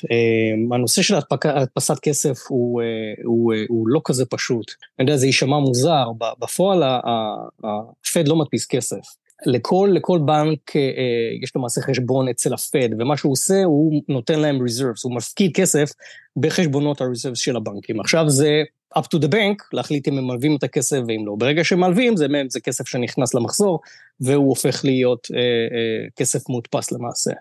הנושא 0.73 1.01
של 1.01 1.15
הדפסת 1.43 1.99
כסף 2.01 2.37
הוא, 2.47 2.81
אה, 2.81 3.23
הוא, 3.23 3.53
אה, 3.53 3.63
הוא 3.69 3.87
לא 3.87 4.01
כזה 4.05 4.25
פשוט. 4.25 4.71
אני 4.99 5.07
יודע, 5.07 5.17
זה 5.17 5.25
יישמע 5.25 5.59
מוזר, 5.59 6.05
בפועל 6.39 6.83
הפד 6.83 8.27
לא 8.27 8.35
מדפיס 8.35 8.65
כסף. 8.65 9.22
לכל, 9.45 9.91
לכל 9.93 10.19
בנק 10.25 10.75
אה, 10.75 10.81
אה, 10.81 11.43
יש 11.43 11.55
למעשה 11.55 11.81
חשבון 11.81 12.29
אצל 12.29 12.53
הפד, 12.53 12.89
ומה 12.99 13.17
שהוא 13.17 13.31
עושה, 13.31 13.63
הוא 13.63 14.01
נותן 14.09 14.39
להם 14.39 14.59
reserves, 14.59 15.01
הוא 15.03 15.15
מפקיד 15.15 15.51
כסף 15.55 15.89
בחשבונות 16.37 17.01
ה-reserves 17.01 17.35
של 17.35 17.55
הבנקים. 17.55 17.99
עכשיו 17.99 18.29
זה 18.29 18.63
up 18.97 19.01
to 19.01 19.19
the 19.19 19.27
bank, 19.27 19.67
להחליט 19.73 20.07
אם 20.07 20.17
הם 20.17 20.27
מלווים 20.27 20.55
את 20.55 20.63
הכסף 20.63 20.99
ואם 21.07 21.25
לא. 21.25 21.35
ברגע 21.37 21.63
שהם 21.63 21.79
מלווים, 21.79 22.17
זה, 22.17 22.27
זה 22.49 22.59
כסף 22.59 22.87
שנכנס 22.87 23.33
למחזור, 23.33 23.79
והוא 24.19 24.49
הופך 24.49 24.85
להיות 24.85 25.27
אה, 25.33 25.39
אה, 25.39 26.09
כסף 26.15 26.49
מודפס 26.49 26.91
למעשה. 26.91 27.31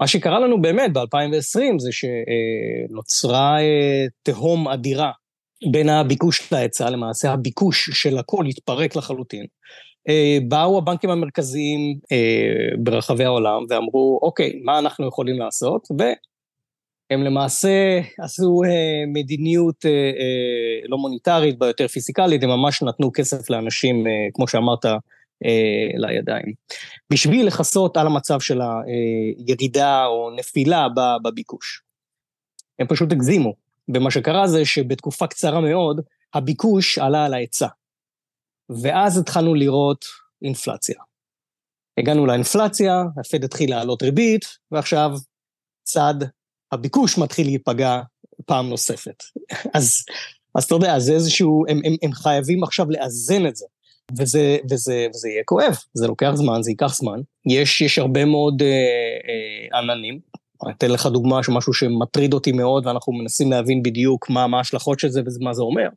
מה 0.00 0.06
שקרה 0.06 0.40
לנו 0.40 0.62
באמת 0.62 0.92
ב-2020 0.92 1.78
זה 1.78 1.90
שנוצרה 1.92 3.60
אה, 3.60 4.06
תהום 4.22 4.68
אדירה 4.68 5.10
בין 5.70 5.88
הביקוש 5.88 6.52
להיצע, 6.52 6.90
למעשה 6.90 7.32
הביקוש 7.32 7.90
של 7.92 8.18
הכל 8.18 8.46
התפרק 8.46 8.96
לחלוטין. 8.96 9.46
אה, 10.08 10.38
באו 10.48 10.78
הבנקים 10.78 11.10
המרכזיים 11.10 11.98
אה, 12.12 12.76
ברחבי 12.78 13.24
העולם 13.24 13.62
ואמרו, 13.68 14.18
אוקיי, 14.22 14.60
מה 14.64 14.78
אנחנו 14.78 15.08
יכולים 15.08 15.38
לעשות? 15.38 15.88
והם 15.98 17.22
למעשה 17.22 18.00
עשו 18.20 18.62
אה, 18.64 19.04
מדיניות 19.06 19.84
לא 20.88 20.98
מוניטרית, 20.98 21.58
ביותר 21.58 21.88
פיזיקלית, 21.88 22.42
הם 22.42 22.48
ממש 22.48 22.82
נתנו 22.82 23.10
כסף 23.14 23.50
לאנשים, 23.50 24.04
כמו 24.34 24.48
שאמרת, 24.48 24.84
לידיים. 25.94 26.52
בשביל 27.12 27.46
לכסות 27.46 27.96
על 27.96 28.06
המצב 28.06 28.40
של 28.40 28.60
הירידה 28.60 30.06
או 30.06 30.30
נפילה 30.36 30.86
בביקוש. 31.22 31.82
הם 32.78 32.86
פשוט 32.86 33.12
הגזימו. 33.12 33.54
ומה 33.94 34.10
שקרה 34.10 34.46
זה 34.46 34.64
שבתקופה 34.64 35.26
קצרה 35.26 35.60
מאוד, 35.60 36.00
הביקוש 36.34 36.98
עלה 36.98 37.24
על 37.24 37.34
ההיצע. 37.34 37.66
ואז 38.82 39.18
התחלנו 39.18 39.54
לראות 39.54 40.04
אינפלציה. 40.42 40.96
הגענו 41.98 42.26
לאינפלציה, 42.26 43.02
הפד 43.20 43.44
התחיל 43.44 43.70
להעלות 43.70 44.02
ריבית, 44.02 44.44
ועכשיו 44.70 45.10
צד 45.84 46.14
הביקוש 46.72 47.18
מתחיל 47.18 47.46
להיפגע 47.46 48.00
פעם 48.46 48.68
נוספת. 48.68 49.22
אז, 49.76 50.04
אז 50.54 50.64
אתה 50.64 50.74
יודע, 50.74 50.98
זה 50.98 51.12
איזשהו, 51.12 51.64
הם, 51.68 51.80
הם, 51.84 51.94
הם 52.02 52.12
חייבים 52.12 52.64
עכשיו 52.64 52.90
לאזן 52.90 53.46
את 53.46 53.56
זה. 53.56 53.66
וזה, 54.18 54.56
וזה, 54.70 55.06
וזה 55.10 55.28
יהיה 55.28 55.42
כואב, 55.44 55.76
זה 55.94 56.06
לוקח 56.06 56.30
זמן, 56.34 56.62
זה 56.62 56.70
ייקח 56.70 56.94
זמן. 56.94 57.20
יש, 57.46 57.80
יש 57.80 57.98
הרבה 57.98 58.24
מאוד 58.24 58.62
אה, 58.62 58.68
אה, 58.68 59.78
עננים. 59.78 60.20
אני 60.64 60.72
אתן 60.72 60.90
לך 60.90 61.06
דוגמה 61.06 61.42
של 61.42 61.52
משהו 61.52 61.72
שמטריד 61.72 62.34
אותי 62.34 62.52
מאוד, 62.52 62.86
ואנחנו 62.86 63.12
מנסים 63.12 63.50
להבין 63.50 63.82
בדיוק 63.82 64.30
מה 64.30 64.56
ההשלכות 64.56 65.00
של 65.00 65.08
זה 65.08 65.20
ומה 65.40 65.54
זה 65.54 65.62
אומר. 65.62 65.88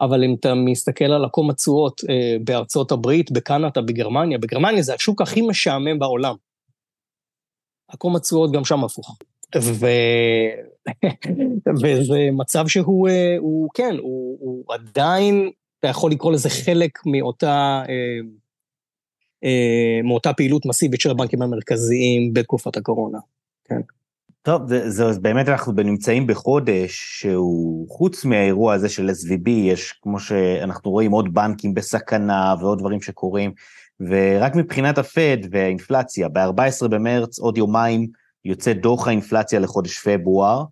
אבל 0.00 0.24
אם 0.24 0.36
אתה 0.40 0.54
מסתכל 0.54 1.04
על 1.04 1.24
עקום 1.24 1.50
התשואות 1.50 2.00
אה, 2.10 2.36
בארצות 2.44 2.92
הברית, 2.92 3.30
בקנדה, 3.30 3.80
בגרמניה, 3.80 4.38
בגרמניה 4.38 4.82
זה 4.82 4.94
השוק 4.94 5.22
הכי 5.22 5.42
משעמם 5.42 5.98
בעולם. 5.98 6.34
עקום 7.88 8.16
התשואות 8.16 8.52
גם 8.52 8.64
שם 8.64 8.84
הפוך. 8.84 9.18
ו... 9.56 9.86
וזה 11.82 12.18
מצב 12.32 12.66
שהוא, 12.66 13.08
אה, 13.08 13.36
הוא, 13.38 13.68
כן, 13.74 13.94
הוא, 13.98 14.38
הוא 14.40 14.64
עדיין, 14.74 15.50
אתה 15.78 15.88
יכול 15.88 16.10
לקרוא 16.10 16.32
לזה 16.32 16.50
חלק 16.50 16.98
מאותה, 17.06 17.82
אה, 19.44 20.00
מאותה 20.04 20.32
פעילות 20.32 20.66
מסיבית 20.66 21.00
של 21.00 21.10
הבנקים 21.10 21.42
המרכזיים 21.42 22.32
בתקופת 22.32 22.76
הקורונה. 22.76 23.18
כן. 23.64 23.80
טוב, 24.48 24.68
זה, 24.68 24.90
זה, 24.90 25.20
באמת 25.20 25.48
אנחנו 25.48 25.72
נמצאים 25.72 26.26
בחודש 26.26 27.20
שהוא, 27.20 27.88
חוץ 27.88 28.24
מהאירוע 28.24 28.74
הזה 28.74 28.88
של 28.88 29.10
SVB, 29.10 29.50
יש, 29.50 29.92
כמו 29.92 30.20
שאנחנו 30.20 30.90
רואים, 30.90 31.10
עוד 31.10 31.34
בנקים 31.34 31.74
בסכנה 31.74 32.54
ועוד 32.60 32.78
דברים 32.78 33.00
שקורים, 33.00 33.52
ורק 34.00 34.54
מבחינת 34.54 34.98
הפד 34.98 35.36
והאינפלציה, 35.50 36.28
ב-14 36.28 36.88
במרץ, 36.88 37.38
עוד 37.38 37.58
יומיים, 37.58 38.06
יוצא 38.44 38.72
דוח 38.72 39.08
האינפלציה 39.08 39.58
לחודש 39.60 39.98
פברואר, 39.98 40.64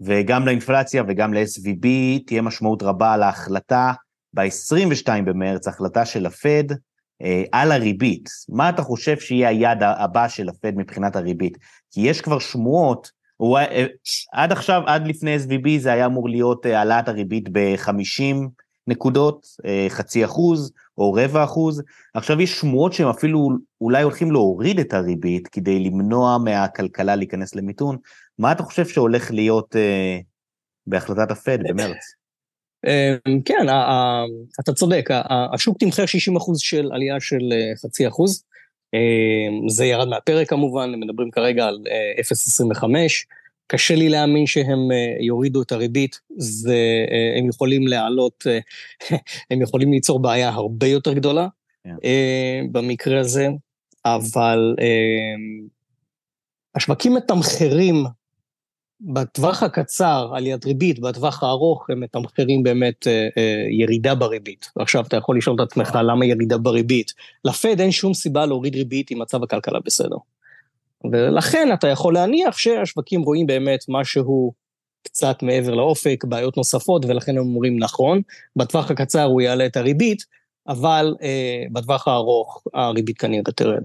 וגם 0.00 0.46
לאינפלציה 0.46 1.02
וגם 1.08 1.34
ל-SVB 1.34 1.86
תהיה 2.26 2.42
משמעות 2.42 2.82
רבה 2.82 3.12
על 3.12 3.22
ההחלטה 3.22 3.92
ב-22 4.34 5.08
במרץ, 5.24 5.68
החלטה 5.68 6.04
של 6.04 6.26
הפד 6.26 6.64
אה, 7.22 7.42
על 7.52 7.72
הריבית. 7.72 8.28
מה 8.48 8.68
אתה 8.68 8.82
חושב 8.82 9.18
שיהיה 9.18 9.48
היעד 9.48 9.82
הבא 9.82 10.28
של 10.28 10.48
הפד 10.48 10.72
מבחינת 10.76 11.16
הריבית? 11.16 11.58
כי 11.90 12.00
יש 12.00 12.20
כבר 12.20 12.38
שמועות, 12.38 13.17
הוא, 13.38 13.58
אה, 13.58 13.86
עד 14.32 14.52
עכשיו, 14.52 14.82
עד 14.86 15.06
לפני 15.06 15.36
SVB 15.36 15.78
זה 15.78 15.92
היה 15.92 16.06
אמור 16.06 16.28
להיות 16.28 16.66
אה, 16.66 16.78
העלאת 16.78 17.08
הריבית 17.08 17.48
ב-50 17.52 18.48
נקודות, 18.86 19.46
אה, 19.66 19.86
חצי 19.88 20.24
אחוז 20.24 20.72
או 20.98 21.12
רבע 21.12 21.44
אחוז. 21.44 21.82
עכשיו 22.14 22.40
יש 22.40 22.60
שמועות 22.60 22.92
שהם 22.92 23.08
אפילו 23.08 23.48
אולי 23.80 24.02
הולכים 24.02 24.30
להוריד 24.30 24.80
את 24.80 24.92
הריבית 24.92 25.48
כדי 25.48 25.78
למנוע 25.78 26.38
מהכלכלה 26.38 27.16
להיכנס 27.16 27.54
למיתון. 27.54 27.96
מה 28.38 28.52
אתה 28.52 28.62
חושב 28.62 28.86
שהולך 28.86 29.30
להיות 29.30 29.76
בהחלטת 30.86 31.30
הפד 31.30 31.58
במרץ? 31.68 32.14
כן, 33.44 33.66
אתה 34.60 34.72
צודק, 34.72 35.08
השוק 35.54 35.76
תמחר 35.78 36.06
60 36.06 36.36
אחוז 36.36 36.60
של 36.60 36.90
עלייה 36.92 37.20
של 37.20 37.52
חצי 37.82 38.08
אחוז. 38.08 38.44
זה 39.68 39.84
ירד 39.84 40.08
מהפרק 40.08 40.48
כמובן, 40.48 40.94
מדברים 40.96 41.30
כרגע 41.30 41.66
על 41.66 41.78
0.25. 42.72 42.84
קשה 43.66 43.94
לי 43.94 44.08
להאמין 44.08 44.46
שהם 44.46 44.88
יורידו 45.20 45.62
את 45.62 45.72
הריבית, 45.72 46.20
זה, 46.36 46.76
הם 47.38 47.48
יכולים 47.48 47.86
להעלות, 47.86 48.46
הם 49.50 49.62
יכולים 49.62 49.92
ליצור 49.92 50.18
בעיה 50.18 50.48
הרבה 50.48 50.86
יותר 50.86 51.12
גדולה 51.12 51.46
yeah. 51.46 51.90
כן. 51.90 51.96
במקרה 52.72 53.20
הזה, 53.20 53.48
אבל 54.04 54.74
השווקים 56.74 57.14
מתמחרים 57.14 58.04
בטווח 59.00 59.62
הקצר 59.62 60.30
על 60.34 60.46
יד 60.46 60.64
ריבית, 60.64 61.00
בטווח 61.00 61.42
הארוך 61.42 61.90
הם 61.90 62.00
מתמחרים 62.00 62.62
באמת 62.62 63.06
אה, 63.06 63.28
אה, 63.38 63.66
ירידה 63.70 64.14
בריבית. 64.14 64.70
ועכשיו 64.76 65.04
אתה 65.06 65.16
יכול 65.16 65.38
לשאול 65.38 65.56
את 65.56 65.60
עצמך 65.60 65.98
למה 66.02 66.26
ירידה 66.26 66.58
בריבית. 66.58 67.12
לפד 67.44 67.80
אין 67.80 67.90
שום 67.90 68.14
סיבה 68.14 68.46
להוריד 68.46 68.74
ריבית 68.74 69.12
אם 69.12 69.18
מצב 69.18 69.42
הכלכלה 69.42 69.78
בסדר. 69.84 70.16
ולכן 71.12 71.68
אתה 71.74 71.88
יכול 71.88 72.14
להניח 72.14 72.58
שהשווקים 72.58 73.22
רואים 73.22 73.46
באמת 73.46 73.84
משהו 73.88 74.52
קצת 75.02 75.42
מעבר 75.42 75.74
לאופק, 75.74 76.24
בעיות 76.24 76.56
נוספות, 76.56 77.04
ולכן 77.04 77.32
הם 77.32 77.38
אומרים 77.38 77.78
נכון, 77.78 78.20
בטווח 78.56 78.90
הקצר 78.90 79.24
הוא 79.24 79.40
יעלה 79.40 79.66
את 79.66 79.76
הריבית, 79.76 80.24
אבל 80.68 81.14
אה, 81.22 81.64
בטווח 81.72 82.08
הארוך 82.08 82.64
הריבית 82.74 83.18
כנראה 83.18 83.42
תרד. 83.42 83.82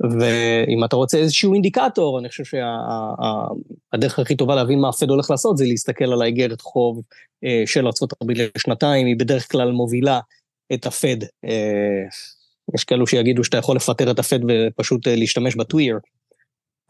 ואם 0.00 0.84
אתה 0.84 0.96
רוצה 0.96 1.18
איזשהו 1.18 1.54
אינדיקטור, 1.54 2.18
אני 2.18 2.28
חושב 2.28 2.44
שהדרך 2.44 4.16
שה, 4.16 4.22
הכי 4.22 4.36
טובה 4.36 4.54
להבין 4.54 4.80
מה 4.80 4.88
הפד 4.88 5.10
הולך 5.10 5.30
לעשות 5.30 5.56
זה 5.56 5.64
להסתכל 5.64 6.12
על 6.12 6.22
האיגרת 6.22 6.60
חוב 6.60 7.02
אה, 7.44 7.62
של 7.66 7.86
ארה"ב 7.86 8.30
לשנתיים, 8.30 9.06
היא 9.06 9.16
בדרך 9.18 9.52
כלל 9.52 9.70
מובילה 9.72 10.20
את 10.72 10.86
הפד. 10.86 11.16
אה, 11.44 12.04
יש 12.74 12.84
כאלו 12.84 13.06
שיגידו 13.06 13.44
שאתה 13.44 13.56
יכול 13.56 13.76
לפטר 13.76 14.10
את 14.10 14.18
הפד 14.18 14.38
ופשוט 14.48 15.08
אה, 15.08 15.16
להשתמש 15.16 15.56
בטוויר. 15.56 15.98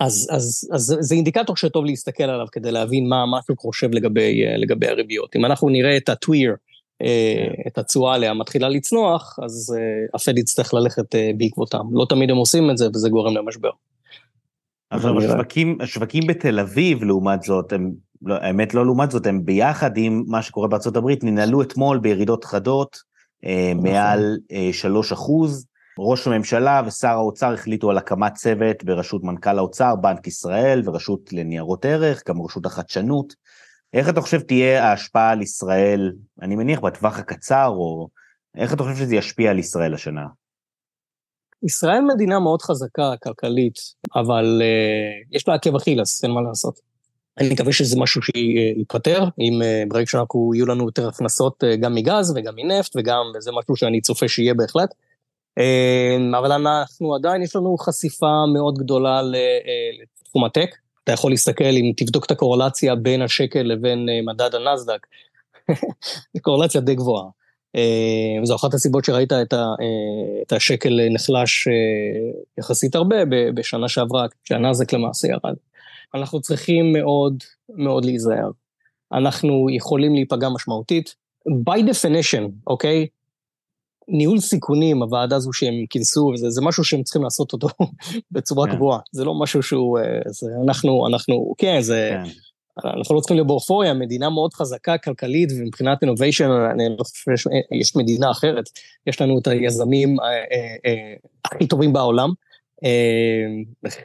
אז, 0.01 0.29
אז, 0.33 0.69
אז 0.73 0.97
זה 1.01 1.15
אינדיקטור 1.15 1.57
שטוב 1.57 1.85
להסתכל 1.85 2.25
עליו 2.25 2.47
כדי 2.53 2.73
להבין 2.73 3.09
מה 3.09 3.39
השוק 3.39 3.59
חושב 3.59 3.89
לגבי, 3.93 4.45
לגבי 4.57 4.89
הריביות. 4.89 5.37
אם 5.37 5.45
אנחנו 5.45 5.69
נראה 5.69 5.97
את 5.97 6.09
הטוויר, 6.09 6.55
את 7.67 7.79
התשואה 7.79 8.15
עליה 8.15 8.35
מתחילה 8.35 8.69
לצנוח, 8.69 9.39
אז 9.43 9.77
אה, 9.79 10.07
הפד 10.15 10.39
יצטרך 10.39 10.75
ללכת 10.75 11.15
אה, 11.15 11.31
בעקבותם. 11.37 11.87
לא 11.93 12.07
תמיד 12.09 12.31
הם 12.31 12.37
עושים 12.37 12.71
את 12.71 12.79
זה, 12.79 12.89
וזה 12.89 13.09
גורם 13.09 13.37
למשבר. 13.37 13.71
עכשיו, 14.91 15.19
השווקים, 15.19 15.79
השווקים 15.81 16.27
בתל 16.27 16.61
אביב, 16.61 17.05
לעומת 17.05 17.43
זאת, 17.43 17.73
הם, 17.73 17.93
לא, 18.23 18.35
האמת 18.35 18.75
לא 18.75 18.85
לעומת 18.85 19.11
זאת, 19.11 19.27
הם 19.27 19.45
ביחד 19.45 19.97
עם 19.97 20.25
מה 20.27 20.43
שקורה 20.43 20.69
בארצות 20.69 20.97
הברית, 20.97 21.25
ננעלו 21.25 21.63
אתמול 21.63 21.99
בירידות 21.99 22.45
חדות, 22.45 22.97
נכון. 23.43 23.83
מעל 23.83 24.39
3 24.73 25.13
אחוז. 25.13 25.67
ראש 25.99 26.27
הממשלה 26.27 26.83
ושר 26.87 27.09
האוצר 27.09 27.53
החליטו 27.53 27.91
על 27.91 27.99
הקמת 27.99 28.35
צוות 28.35 28.85
בראשות 28.85 29.25
מנכ"ל 29.25 29.59
האוצר, 29.59 29.97
בנק 29.97 30.27
ישראל 30.27 30.83
ורשות 30.85 31.33
לניירות 31.33 31.85
ערך, 31.85 32.23
גם 32.29 32.43
רשות 32.43 32.67
החדשנות. 32.67 33.35
איך 33.95 34.09
אתה 34.09 34.21
חושב 34.21 34.41
תהיה 34.41 34.85
ההשפעה 34.85 35.31
על 35.31 35.43
ישראל, 35.43 36.13
אני 36.43 36.57
מניח 36.57 36.81
בטווח 36.81 37.19
הקצר, 37.19 37.67
או 37.67 38.09
איך 38.57 38.75
אתה 38.75 38.83
חושב 38.83 38.97
שזה 38.97 39.17
ישפיע 39.17 39.51
על 39.51 39.59
ישראל 39.59 39.95
השנה? 39.95 40.27
ישראל 41.63 42.01
מדינה 42.15 42.39
מאוד 42.39 42.63
חזקה 42.63 43.13
כלכלית, 43.23 43.75
אבל 44.15 44.63
uh, 44.63 45.37
יש 45.37 45.49
לה 45.49 45.55
עקב 45.55 45.77
אכילס, 45.77 46.25
אין 46.25 46.33
מה 46.33 46.41
לעשות. 46.43 46.81
אני 47.39 47.53
מקווה 47.53 47.73
שזה 47.73 48.01
משהו 48.01 48.23
שייפתר, 48.23 49.25
אם 49.39 49.61
uh, 49.63 49.89
ברגע 49.89 50.07
שאנחנו, 50.07 50.51
יהיו 50.55 50.67
לנו 50.67 50.85
יותר 50.85 51.09
הכנסות 51.09 51.65
uh, 51.65 51.77
גם 51.77 51.95
מגז 51.95 52.33
וגם 52.37 52.55
מנפט, 52.57 52.97
וגם, 52.97 53.25
זה 53.39 53.51
משהו 53.59 53.77
שאני 53.77 54.01
צופה 54.01 54.29
שיהיה 54.29 54.55
בהחלט. 54.55 54.95
Uh, 55.61 56.39
אבל 56.39 56.53
אנחנו 56.53 57.15
עדיין, 57.15 57.43
יש 57.43 57.57
לנו 57.57 57.77
חשיפה 57.79 58.45
מאוד 58.55 58.79
גדולה 58.79 59.21
לתחום 59.23 60.45
הטק. 60.45 60.71
אתה 61.05 61.13
יכול 61.13 61.31
להסתכל, 61.31 61.65
אם 61.65 61.93
תבדוק 61.97 62.27
את 62.27 62.31
הקורלציה 62.31 62.95
בין 62.95 63.23
השקל 63.23 63.63
לבין 63.63 64.09
אה, 64.09 64.23
מדד 64.23 64.55
הנסדק, 64.55 65.07
זו 66.35 66.43
קורלציה 66.43 66.81
די 66.81 66.95
גבוהה. 66.95 67.29
אה, 67.77 68.43
וזו 68.43 68.57
אחת 68.57 68.75
הסיבות 68.75 69.05
שראית 69.05 69.33
את, 69.33 69.53
ה, 69.53 69.57
אה, 69.57 70.43
את 70.47 70.53
השקל 70.53 71.01
נחלש 71.11 71.69
יחסית 72.59 72.95
הרבה 72.95 73.17
בשנה 73.55 73.89
שעברה, 73.89 74.27
כשהנסדק 74.45 74.93
למעשה 74.93 75.29
ירד. 75.29 75.55
אנחנו 76.15 76.41
צריכים 76.41 76.93
מאוד 76.93 77.35
מאוד 77.69 78.05
להיזהר. 78.05 78.51
אנחנו 79.13 79.67
יכולים 79.71 80.15
להיפגע 80.15 80.49
משמעותית. 80.49 81.15
by 81.49 81.81
definition, 81.81 82.51
אוקיי? 82.67 83.07
Okay? 83.07 83.20
ניהול 84.09 84.41
סיכונים, 84.41 85.03
הוועדה 85.03 85.37
הזו 85.37 85.53
שהם 85.53 85.75
כינסו, 85.91 86.31
וזה, 86.35 86.51
זה 86.51 86.61
משהו 86.63 86.85
שהם 86.85 87.03
צריכים 87.03 87.23
לעשות 87.23 87.53
אותו 87.53 87.69
בצורה. 88.33 88.67
כן. 88.67 88.77
קבועה. 88.77 88.99
זה 89.13 89.25
לא 89.25 89.35
משהו 89.35 89.63
שהוא, 89.63 89.99
אה, 89.99 90.05
זה, 90.27 90.47
אנחנו, 90.65 91.07
אנחנו, 91.07 91.55
כן, 91.59 91.81
זה. 91.81 92.11
כן. 92.25 92.31
אנחנו 92.85 93.15
לא 93.15 93.21
צריכים 93.21 93.37
להיות 93.37 93.47
באורפוריה, 93.47 93.95
מדינה 93.95 94.31
מאוד 94.31 94.55
חזקה 94.55 94.99
כלכלית, 94.99 95.49
ומבחינת 95.53 96.03
אינוביישן, 96.03 96.51
אני 96.51 96.85
לא 96.99 97.05
חושב 97.05 97.51
שיש 97.77 97.97
מדינה 97.97 98.31
אחרת. 98.31 98.65
יש 99.07 99.21
לנו 99.21 99.39
את 99.39 99.47
היזמים 99.47 100.21
אה, 100.21 100.27
אה, 100.27 101.15
הכי 101.45 101.67
טובים 101.67 101.93
בעולם, 101.93 102.31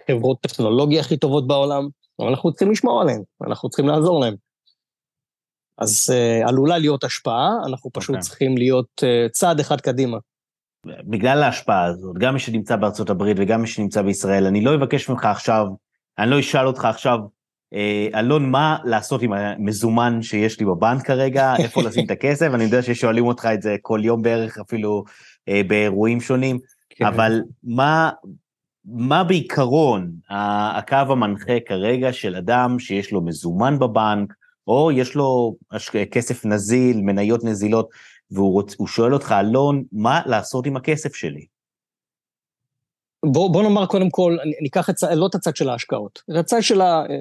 חברות 0.07 0.37
טכנולוגיה 0.41 0.99
הכי 0.99 1.17
טובות 1.17 1.47
בעולם, 1.47 1.87
אבל 2.19 2.29
אנחנו 2.29 2.51
צריכים 2.51 2.71
לשמור 2.71 3.01
עליהם, 3.01 3.21
אנחנו 3.47 3.69
צריכים 3.69 3.87
לעזור 3.87 4.19
להם. 4.19 4.35
אז 5.77 6.13
uh, 6.13 6.47
עלולה 6.49 6.77
להיות 6.77 7.03
השפעה, 7.03 7.49
אנחנו 7.65 7.89
פשוט 7.93 8.09
okay. 8.09 8.17
אוקיי. 8.17 8.29
צריכים 8.29 8.57
להיות 8.57 9.01
uh, 9.01 9.31
צעד 9.31 9.59
אחד 9.59 9.81
קדימה. 9.81 10.17
בגלל 10.85 11.43
ההשפעה 11.43 11.83
הזאת, 11.83 12.17
גם 12.17 12.33
מי 12.33 12.39
שנמצא 12.39 12.75
בארצות 12.75 13.09
הברית 13.09 13.37
וגם 13.39 13.61
מי 13.61 13.67
שנמצא 13.67 14.01
בישראל, 14.01 14.45
אני 14.45 14.61
לא 14.61 14.75
אבקש 14.75 15.09
ממך 15.09 15.25
עכשיו, 15.25 15.67
אני 16.19 16.29
לא 16.29 16.39
אשאל 16.39 16.67
אותך 16.67 16.85
עכשיו, 16.85 17.19
אה, 17.73 18.07
אלון, 18.19 18.51
מה 18.51 18.77
לעשות 18.83 19.21
עם 19.21 19.33
המזומן 19.33 20.21
שיש 20.21 20.59
לי 20.59 20.65
בבנק 20.65 21.05
כרגע, 21.05 21.55
איפה 21.63 21.83
לשים 21.83 22.05
את 22.05 22.11
הכסף, 22.11 22.49
אני 22.53 22.63
יודע 22.63 22.81
ששואלים 22.81 23.25
אותך 23.25 23.49
את 23.53 23.61
זה 23.61 23.75
כל 23.81 23.99
יום 24.03 24.21
בערך, 24.21 24.57
אפילו 24.57 25.03
אה, 25.49 25.61
באירועים 25.67 26.21
שונים, 26.21 26.59
כן. 26.89 27.05
אבל 27.05 27.41
מה, 27.63 28.09
מה 28.85 29.23
בעיקרון 29.23 30.11
הקו 30.29 30.95
המנחה 30.95 31.59
כרגע 31.67 32.13
של 32.13 32.35
אדם 32.35 32.79
שיש 32.79 33.11
לו 33.11 33.21
מזומן 33.21 33.79
בבנק, 33.79 34.33
או 34.67 34.91
יש 34.91 35.15
לו 35.15 35.55
כסף 36.11 36.45
נזיל, 36.45 37.01
מניות 37.01 37.43
נזילות, 37.43 37.89
והוא 38.31 38.53
רוצ, 38.53 38.75
שואל 38.87 39.13
אותך, 39.13 39.35
אלון, 39.39 39.83
מה 39.91 40.21
לעשות 40.25 40.65
עם 40.65 40.77
הכסף 40.77 41.15
שלי? 41.15 41.45
בוא, 43.25 43.53
בוא 43.53 43.63
נאמר 43.63 43.85
קודם 43.85 44.09
כל, 44.09 44.37
אקח 44.67 44.89
את, 44.89 44.95
לא 45.15 45.27
את 45.27 45.35
הצד 45.35 45.55
של 45.55 45.69
ההשקעות, 45.69 46.21
את 46.31 46.35
הצד 46.35 46.61
של 46.61 46.81
ה... 46.81 47.05
אה, 47.09 47.15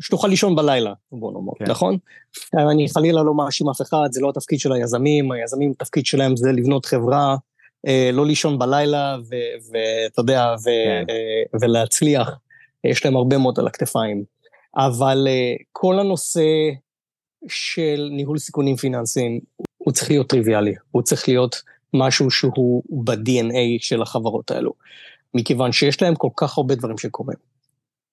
שתוכל 0.00 0.28
לישון 0.28 0.56
בלילה, 0.56 0.92
בוא 1.12 1.32
נאמר, 1.32 1.52
כן. 1.58 1.70
נכון? 1.70 1.98
אני 2.54 2.88
חלילה 2.88 3.22
לא 3.22 3.34
מאשים 3.34 3.68
אף 3.68 3.82
אחד, 3.82 4.08
זה 4.10 4.20
לא 4.20 4.30
התפקיד 4.30 4.60
של 4.60 4.72
היזמים, 4.72 5.32
היזמים, 5.32 5.70
התפקיד 5.70 6.06
שלהם 6.06 6.36
זה 6.36 6.52
לבנות 6.52 6.86
חברה, 6.86 7.36
אה, 7.86 8.10
לא 8.12 8.26
לישון 8.26 8.58
בלילה, 8.58 9.16
ואתה 9.70 10.20
יודע, 10.20 10.54
ו, 10.58 10.64
כן. 10.64 11.04
אה, 11.10 11.58
ולהצליח, 11.60 12.30
יש 12.84 13.04
להם 13.04 13.16
הרבה 13.16 13.38
מאוד 13.38 13.58
על 13.58 13.66
הכתפיים. 13.66 14.24
אבל 14.76 15.26
uh, 15.26 15.64
כל 15.72 15.98
הנושא 15.98 16.40
של 17.48 18.08
ניהול 18.10 18.38
סיכונים 18.38 18.76
פיננסיים, 18.76 19.40
הוא 19.78 19.92
צריך 19.92 20.10
להיות 20.10 20.28
טריוויאלי, 20.28 20.74
הוא 20.90 21.02
צריך 21.02 21.28
להיות 21.28 21.62
משהו 21.94 22.30
שהוא 22.30 22.82
ב-DNA 23.04 23.78
של 23.78 24.02
החברות 24.02 24.50
האלו, 24.50 24.72
מכיוון 25.34 25.72
שיש 25.72 26.02
להם 26.02 26.14
כל 26.14 26.28
כך 26.36 26.58
הרבה 26.58 26.74
דברים 26.74 26.98
שקורים. 26.98 27.38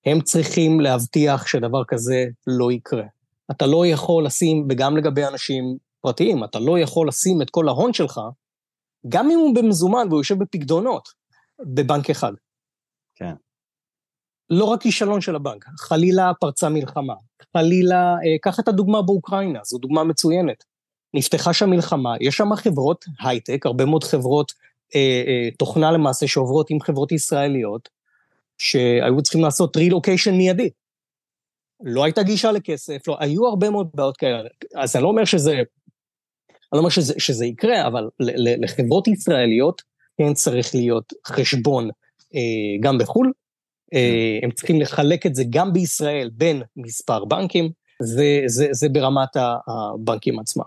הם 0.06 0.22
צריכים 0.22 0.80
להבטיח 0.80 1.48
שדבר 1.48 1.84
כזה 1.88 2.26
לא 2.48 2.72
יקרה. 2.72 3.04
אתה 3.52 3.66
לא 3.66 3.88
יכול 3.88 4.26
לשים, 4.26 4.68
וגם 4.70 4.98
לגבי 4.98 5.26
אנשים 5.26 5.78
פרטיים, 6.02 6.44
אתה 6.44 6.60
לא 6.60 6.80
יכול 6.80 7.08
לשים 7.08 7.42
את 7.42 7.50
כל 7.50 7.68
ההון 7.68 7.94
שלך, 7.94 8.22
גם 9.10 9.32
אם 9.32 9.40
הוא 9.40 9.56
במזומן 9.56 10.08
והוא 10.10 10.20
יושב 10.20 10.40
בפקדונות, 10.40 11.10
בבנק 11.60 12.10
אחד. 12.10 12.34
כן. 13.16 13.34
לא 14.54 14.66
רק 14.66 14.82
כישלון 14.82 15.22
של 15.22 15.36
הבנק, 15.36 15.66
חלילה 15.78 16.32
פרצה 16.40 16.70
מלחמה, 16.70 17.14
חלילה, 17.58 18.16
אה, 18.26 18.38
קח 18.42 18.60
את 18.60 18.68
הדוגמה 18.68 19.02
באוקראינה, 19.02 19.60
זו 19.64 19.78
דוגמה 19.78 20.04
מצוינת. 20.04 20.64
נפתחה 21.14 21.54
שם 21.54 21.70
מלחמה, 21.70 22.14
יש 22.22 22.36
שם 22.36 22.56
חברות 22.56 23.06
הייטק, 23.20 23.66
הרבה 23.66 23.86
מאוד 23.86 24.04
חברות 24.04 24.52
אה, 24.96 25.24
אה, 25.28 25.50
תוכנה 25.58 25.92
למעשה 25.92 26.28
שעוברות 26.28 26.70
עם 26.70 26.80
חברות 26.80 27.12
ישראליות, 27.12 27.90
שהיו 28.58 29.22
צריכים 29.22 29.42
לעשות 29.42 29.78
רילוקיישן 29.78 30.34
מיידי. 30.34 30.70
לא 31.84 32.04
הייתה 32.04 32.24
גישה 32.24 32.52
לכסף, 32.52 33.08
לא, 33.08 33.18
היו 33.20 33.48
הרבה 33.48 33.70
מאוד 33.70 33.88
בעיות 33.94 34.18
כאלה. 34.18 34.50
אז 34.76 34.96
אני 34.96 35.04
לא 35.04 35.08
אומר 35.08 35.26
שזה, 35.26 35.52
אני 35.54 35.64
לא 36.74 36.78
אומר 36.78 36.90
שזה, 36.90 37.14
שזה 37.18 37.46
יקרה, 37.46 37.88
אבל 37.88 38.10
לחברות 38.64 39.08
ישראליות 39.08 39.82
כן 40.18 40.34
צריך 40.34 40.76
להיות 40.76 41.14
חשבון 41.28 41.90
אה, 42.36 42.80
גם 42.82 42.98
בחו"ל, 42.98 43.32
הם 44.44 44.52
צריכים 44.52 44.82
לחלק 44.82 45.26
את 45.26 45.36
זה 45.36 45.44
גם 45.50 45.74
בישראל 45.74 46.30
בין 46.34 46.62
מספר 46.78 47.26
בנקים, 47.26 47.70
זה, 48.02 48.42
זה, 48.46 48.68
זה 48.72 48.90
ברמת 48.90 49.30
הבנקים 49.68 50.40
עצמם. 50.40 50.64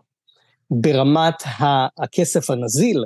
ברמת 0.71 1.43
הכסף 1.99 2.51
הנזיל, 2.51 3.05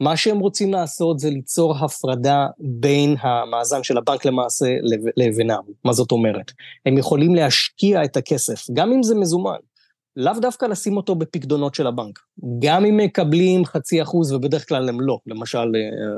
מה 0.00 0.16
שהם 0.16 0.38
רוצים 0.38 0.72
לעשות 0.72 1.18
זה 1.18 1.30
ליצור 1.30 1.76
הפרדה 1.76 2.46
בין 2.58 3.16
המאזן 3.20 3.82
של 3.82 3.98
הבנק 3.98 4.24
למעשה 4.24 4.66
לבינם. 5.16 5.62
מה 5.84 5.92
זאת 5.92 6.12
אומרת? 6.12 6.52
הם 6.86 6.98
יכולים 6.98 7.34
להשקיע 7.34 8.04
את 8.04 8.16
הכסף, 8.16 8.70
גם 8.72 8.92
אם 8.92 9.02
זה 9.02 9.14
מזומן, 9.14 9.58
לאו 10.16 10.32
דווקא 10.40 10.66
לשים 10.66 10.96
אותו 10.96 11.14
בפקדונות 11.14 11.74
של 11.74 11.86
הבנק. 11.86 12.18
גם 12.58 12.84
אם 12.84 12.96
מקבלים 12.96 13.64
חצי 13.64 14.02
אחוז, 14.02 14.32
ובדרך 14.32 14.68
כלל 14.68 14.88
הם 14.88 15.00
לא. 15.00 15.18
למשל, 15.26 15.72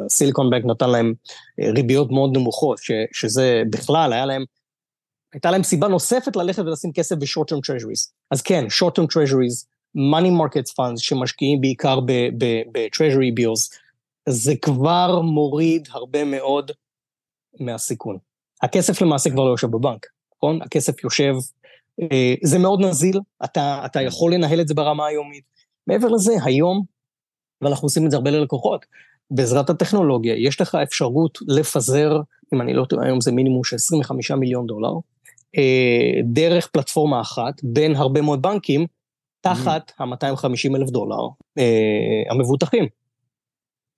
סיליקון 0.08 0.50
בנק 0.50 0.64
נתן 0.64 0.90
להם 0.90 1.14
אה, 1.60 1.70
ריביות 1.70 2.10
מאוד 2.10 2.36
נמוכות, 2.36 2.78
ש, 2.78 2.90
שזה 3.12 3.62
בכלל, 3.70 4.12
היה 4.12 4.26
להם, 4.26 4.44
הייתה 5.32 5.50
להם 5.50 5.62
סיבה 5.62 5.88
נוספת 5.88 6.36
ללכת 6.36 6.62
ולשים 6.62 6.92
כסף 6.92 7.16
ב-short-term 7.16 7.58
treasuries. 7.58 8.12
אז 8.30 8.42
כן, 8.42 8.64
short-term 8.66 9.04
treasuries, 9.04 9.66
money 9.96 10.30
markets 10.40 10.72
funds 10.72 10.98
שמשקיעים 10.98 11.60
בעיקר 11.60 12.00
ב-treasury 12.00 13.40
bills, 13.40 13.78
זה 14.28 14.52
כבר 14.62 15.20
מוריד 15.20 15.88
הרבה 15.90 16.24
מאוד 16.24 16.70
מהסיכון. 17.60 18.18
הכסף 18.62 19.02
למעשה 19.02 19.30
כבר 19.30 19.44
לא 19.44 19.50
יושב 19.50 19.70
בבנק, 19.70 20.06
נכון? 20.36 20.62
הכסף 20.62 21.04
יושב 21.04 21.34
אה, 21.63 21.63
זה 22.42 22.58
מאוד 22.58 22.80
נזיל, 22.80 23.20
אתה, 23.44 23.82
אתה 23.84 24.02
יכול 24.02 24.34
לנהל 24.34 24.60
את 24.60 24.68
זה 24.68 24.74
ברמה 24.74 25.06
היומית. 25.06 25.44
מעבר 25.86 26.08
לזה, 26.08 26.32
היום, 26.44 26.84
ואנחנו 27.60 27.86
עושים 27.86 28.06
את 28.06 28.10
זה 28.10 28.16
הרבה 28.16 28.30
ללקוחות, 28.30 28.86
בעזרת 29.30 29.70
הטכנולוגיה, 29.70 30.34
יש 30.34 30.60
לך 30.60 30.74
אפשרות 30.74 31.38
לפזר, 31.48 32.20
אם 32.54 32.60
אני 32.60 32.74
לא 32.74 32.84
טועה, 32.84 33.06
היום 33.06 33.20
זה 33.20 33.32
מינימום 33.32 33.64
של 33.64 33.76
25 33.76 34.30
מיליון 34.30 34.66
דולר, 34.66 34.92
אה, 35.56 36.20
דרך 36.24 36.66
פלטפורמה 36.66 37.20
אחת, 37.20 37.54
בין 37.62 37.96
הרבה 37.96 38.20
מאוד 38.20 38.42
בנקים, 38.42 38.86
תחת 39.40 39.90
mm. 39.90 40.02
ה-250 40.02 40.76
אלף 40.76 40.90
דולר 40.90 41.28
אה, 41.58 42.22
המבוטחים. 42.30 42.86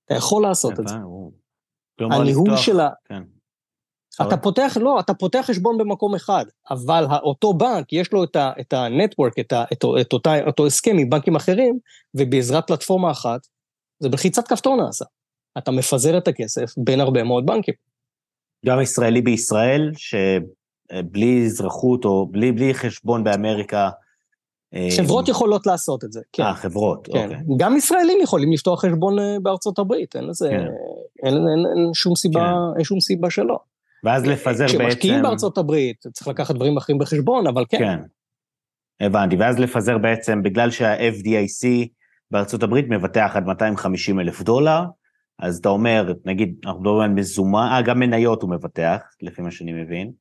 אתה 0.04 0.14
יכול 0.14 0.42
לעשות 0.42 0.80
את 0.80 0.88
זה. 0.88 0.94
הניהול 2.00 2.56
של 2.56 2.80
ה... 2.80 2.90
כן. 3.04 3.22
אתה 4.22 4.36
פותח, 4.36 4.76
לא, 4.80 5.00
אתה 5.00 5.14
פותח 5.14 5.44
חשבון 5.46 5.78
במקום 5.78 6.14
אחד, 6.14 6.44
אבל 6.70 7.04
אותו 7.22 7.54
בנק, 7.54 7.92
יש 7.92 8.12
לו 8.12 8.24
את, 8.24 8.36
ה, 8.36 8.52
את 8.60 8.72
הנטוורק, 8.72 9.38
את, 9.38 9.52
ה, 9.52 9.64
את, 9.72 9.84
את 10.00 10.12
אותה, 10.12 10.46
אותו 10.46 10.66
הסכם 10.66 10.98
עם 10.98 11.10
בנקים 11.10 11.36
אחרים, 11.36 11.78
ובעזרת 12.14 12.66
פלטפורמה 12.66 13.10
אחת, 13.10 13.40
זה 14.00 14.08
בלחיצת 14.08 14.48
כפתור 14.48 14.76
נעשה. 14.76 15.04
אתה 15.58 15.70
מפזר 15.70 16.18
את 16.18 16.28
הכסף 16.28 16.74
בין 16.76 17.00
הרבה 17.00 17.22
מאוד 17.22 17.46
בנקים. 17.46 17.74
גם 18.66 18.80
ישראלי 18.80 19.20
בישראל, 19.22 19.92
שבלי 19.96 21.44
אזרחות 21.46 22.04
או 22.04 22.26
בלי, 22.30 22.52
בלי 22.52 22.74
חשבון 22.74 23.24
באמריקה, 23.24 23.90
אה, 24.74 24.88
חברות 24.96 25.28
יכולות 25.28 25.66
לעשות 25.66 26.04
את 26.04 26.12
זה, 26.12 26.20
כן. 26.32 26.42
אה, 26.42 26.54
חברות, 26.54 27.08
כן. 27.12 27.24
אוקיי. 27.24 27.56
גם 27.56 27.76
ישראלים 27.76 28.18
יכולים 28.22 28.52
לפתוח 28.52 28.84
חשבון 28.84 29.18
אה, 29.18 29.36
בארצות 29.42 29.78
הברית, 29.78 30.16
אין 30.16 30.24
לזה, 30.24 30.48
כן. 30.50 30.56
אין, 30.56 30.66
אין, 31.24 31.34
אין, 31.34 31.66
אין 31.76 31.94
שום 31.94 32.14
סיבה, 32.14 32.40
כן. 32.40 32.76
אין 32.76 32.84
שום 32.84 33.00
סיבה 33.00 33.30
שלא. 33.30 33.58
ואז 34.06 34.26
לפזר 34.26 34.64
בעצם... 34.64 34.78
כשמשקיעים 34.78 35.22
בארצות 35.22 35.58
הברית, 35.58 35.96
צריך 36.12 36.28
לקחת 36.28 36.54
דברים 36.54 36.76
אחרים 36.76 36.98
בחשבון, 36.98 37.46
אבל 37.46 37.64
כן. 37.68 37.78
כן, 37.78 37.98
הבנתי. 39.00 39.36
ואז 39.36 39.58
לפזר 39.58 39.98
בעצם, 39.98 40.42
בגלל 40.42 40.70
שה-FDIC 40.70 41.88
בארצות 42.30 42.62
הברית 42.62 42.86
מבטח 42.88 43.32
עד 43.34 43.46
250 43.46 44.20
אלף 44.20 44.42
דולר, 44.42 44.82
אז 45.38 45.58
אתה 45.58 45.68
אומר, 45.68 46.12
נגיד, 46.24 46.54
אנחנו 46.64 46.80
מדברים 46.80 47.00
על 47.00 47.10
מזומן, 47.10 47.68
אה, 47.72 47.82
גם 47.82 47.98
מניות 47.98 48.42
הוא 48.42 48.50
מבטח, 48.50 49.00
לפי 49.22 49.42
מה 49.42 49.50
שאני 49.50 49.72
מבין. 49.72 50.12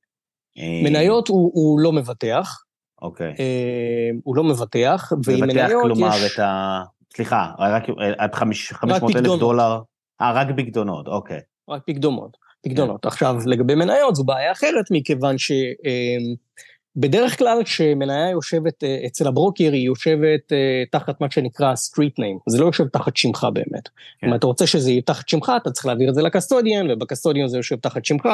מניות 0.83 1.27
הוא, 1.27 1.51
הוא 1.53 1.79
לא 1.79 1.91
מבטח. 1.91 2.63
אוקיי. 3.01 3.35
אה, 3.39 4.09
הוא 4.23 4.35
לא 4.35 4.43
מבטח, 4.43 5.11
ועם 5.23 5.39
מניות 5.39 5.57
יש... 5.57 5.73
מבטח 5.73 5.81
כלומר 5.81 6.15
את 6.33 6.39
ה... 6.39 6.81
סליחה, 7.15 7.51
רק 7.59 7.83
עד 8.17 8.35
500 8.35 9.15
אלף 9.15 9.39
דולר. 9.39 9.79
אה, 10.21 10.31
רק 10.31 10.47
פקדונות, 10.57 11.07
אוקיי. 11.07 11.39
רק 11.69 11.81
פקדונות. 11.87 12.44
פקדונות. 12.65 13.06
עכשיו, 13.06 13.36
לגבי 13.45 13.75
מניות 13.75 14.15
זו 14.15 14.23
בעיה 14.23 14.51
אחרת, 14.51 14.86
מכיוון 14.91 15.36
שבדרך 15.38 17.32
אמ, 17.32 17.38
כלל 17.38 17.63
כשמניה 17.63 18.30
יושבת 18.30 18.84
אה, 18.84 18.97
אצל 19.06 19.28
הברוקר, 19.28 19.71
היא 19.71 19.86
יושבת 19.86 20.54
אה, 20.54 20.84
תחת 20.91 21.21
מה 21.21 21.28
שנקרא 21.32 21.73
street 21.73 22.19
name, 22.19 22.39
זה 22.49 22.60
לא 22.60 22.65
יושב 22.65 22.88
תחת 22.88 23.17
שמך 23.17 23.47
באמת. 23.54 23.89
כן. 24.21 24.28
אם 24.28 24.36
אתה 24.36 24.47
רוצה 24.47 24.67
שזה 24.67 24.91
יהיה 24.91 25.01
תחת 25.01 25.30
שמך, 25.30 25.51
אתה 25.62 25.71
צריך 25.71 25.86
להעביר 25.86 26.10
את 26.10 26.15
זה 26.15 26.21
ל 26.21 26.28
custodian, 26.28 26.91
וב 26.91 27.02
custodian 27.02 27.47
זה 27.47 27.58
יושב 27.58 27.75
תחת 27.75 28.06
שמך, 28.06 28.30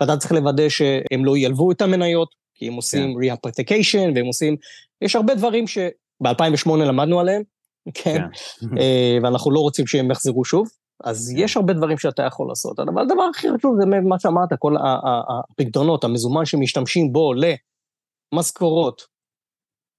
ואתה 0.00 0.16
צריך 0.16 0.32
לוודא 0.32 0.68
שהם 0.68 1.24
לא 1.24 1.38
ילוו 1.38 1.72
את 1.72 1.82
המניות, 1.82 2.28
כי 2.54 2.68
הם 2.68 2.74
עושים 2.74 3.14
כן. 3.14 3.32
re-hypothecation, 3.34 4.14
והם 4.14 4.26
עושים, 4.26 4.56
יש 5.02 5.16
הרבה 5.16 5.34
דברים 5.34 5.66
שב-2008 5.66 6.76
למדנו 6.76 7.20
עליהם, 7.20 7.42
כן, 7.94 8.18
כן. 8.60 8.78
אה, 8.78 9.18
ואנחנו 9.22 9.50
לא 9.50 9.60
רוצים 9.60 9.86
שהם 9.86 10.10
יחזרו 10.10 10.44
שוב. 10.44 10.68
אז 11.02 11.32
יש 11.36 11.56
הרבה 11.56 11.72
דברים 11.72 11.98
שאתה 11.98 12.22
יכול 12.22 12.48
לעשות, 12.48 12.80
אבל 12.80 13.02
הדבר 13.02 13.22
הכי 13.22 13.48
חשוב 13.56 13.76
זה 13.80 14.00
מה 14.00 14.18
שאמרת, 14.18 14.48
כל 14.58 14.76
הפקדונות, 14.80 16.04
המזומן 16.04 16.44
שמשתמשים 16.44 17.12
בו 17.12 17.32
למשכורות, 18.32 19.06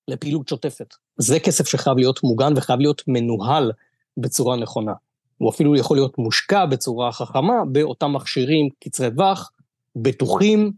לפעילות 0.08 0.48
שוטפת. 0.48 0.94
זה 1.18 1.40
כסף 1.40 1.68
שחייב 1.68 1.98
להיות 1.98 2.24
מוגן 2.24 2.54
וחייב 2.56 2.80
להיות 2.80 3.02
מנוהל 3.08 3.72
בצורה 4.18 4.58
נכונה. 4.58 4.94
הוא 5.38 5.50
אפילו 5.50 5.76
יכול 5.76 5.98
להיות 5.98 6.18
מושקע 6.18 6.66
בצורה 6.66 7.12
חכמה 7.12 7.54
באותם 7.72 8.14
מכשירים 8.14 8.70
קצרי 8.84 9.12
טווח, 9.12 9.52
בטוחים, 9.96 10.72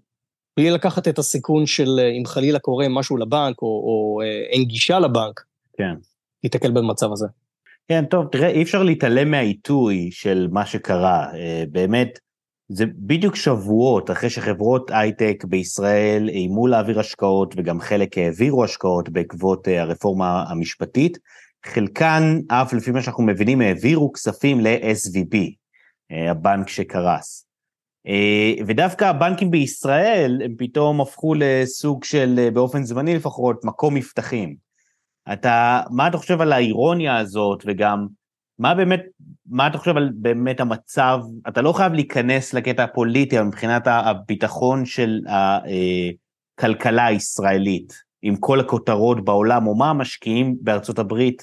בלי 0.57 0.71
לקחת 0.71 1.07
את 1.07 1.19
הסיכון 1.19 1.65
של 1.65 1.99
אם 2.19 2.25
חלילה 2.25 2.59
קורה 2.59 2.87
משהו 2.89 3.17
לבנק 3.17 3.61
או, 3.61 3.67
או 3.67 4.21
אה, 4.21 4.27
אין 4.27 4.63
גישה 4.63 4.99
לבנק, 4.99 5.43
כן. 5.77 5.93
תיתקל 6.41 6.71
במצב 6.71 7.11
הזה. 7.11 7.27
כן, 7.87 8.05
טוב, 8.05 8.27
תראה, 8.31 8.49
אי 8.49 8.63
אפשר 8.63 8.83
להתעלם 8.83 9.31
מהעיתוי 9.31 10.09
של 10.11 10.47
מה 10.51 10.65
שקרה. 10.65 11.27
אה, 11.33 11.63
באמת, 11.71 12.19
זה 12.69 12.85
בדיוק 12.95 13.35
שבועות 13.35 14.11
אחרי 14.11 14.29
שחברות 14.29 14.91
הייטק 14.91 15.43
בישראל 15.47 16.29
איימו 16.29 16.67
להעביר 16.67 16.99
השקעות, 16.99 17.53
וגם 17.57 17.79
חלק 17.79 18.17
העבירו 18.17 18.63
השקעות 18.63 19.09
בעקבות 19.09 19.67
אה, 19.67 19.81
הרפורמה 19.81 20.43
המשפטית. 20.47 21.17
חלקן, 21.65 22.39
אף 22.47 22.73
לפי 22.73 22.91
מה 22.91 23.01
שאנחנו 23.01 23.23
מבינים, 23.23 23.61
העבירו 23.61 24.11
כספים 24.13 24.59
ל-SVB, 24.59 25.37
אה, 26.11 26.31
הבנק 26.31 26.69
שקרס. 26.69 27.45
ודווקא 28.67 29.05
הבנקים 29.05 29.51
בישראל, 29.51 30.41
הם 30.45 30.55
פתאום 30.57 31.01
הפכו 31.01 31.33
לסוג 31.37 32.03
של, 32.03 32.49
באופן 32.53 32.83
זמני 32.83 33.15
לפחות, 33.15 33.65
מקום 33.65 33.93
מבטחים. 33.93 34.64
אתה, 35.33 35.81
מה 35.91 36.07
אתה 36.07 36.17
חושב 36.17 36.41
על 36.41 36.53
האירוניה 36.53 37.17
הזאת, 37.17 37.63
וגם 37.65 38.07
מה 38.59 38.75
באמת, 38.75 39.01
מה 39.45 39.67
אתה 39.67 39.77
חושב 39.77 39.97
על 39.97 40.09
באמת 40.15 40.59
המצב, 40.59 41.19
אתה 41.47 41.61
לא 41.61 41.73
חייב 41.73 41.93
להיכנס 41.93 42.53
לקטע 42.53 42.83
הפוליטי, 42.83 43.39
אבל 43.39 43.47
מבחינת 43.47 43.87
הביטחון 43.87 44.85
של 44.85 45.19
הכלכלה 45.27 47.05
הישראלית, 47.05 47.93
עם 48.21 48.35
כל 48.35 48.59
הכותרות 48.59 49.25
בעולם, 49.25 49.67
או 49.67 49.75
מה 49.75 49.89
המשקיעים 49.89 50.55
בארצות 50.61 50.99
הברית, 50.99 51.41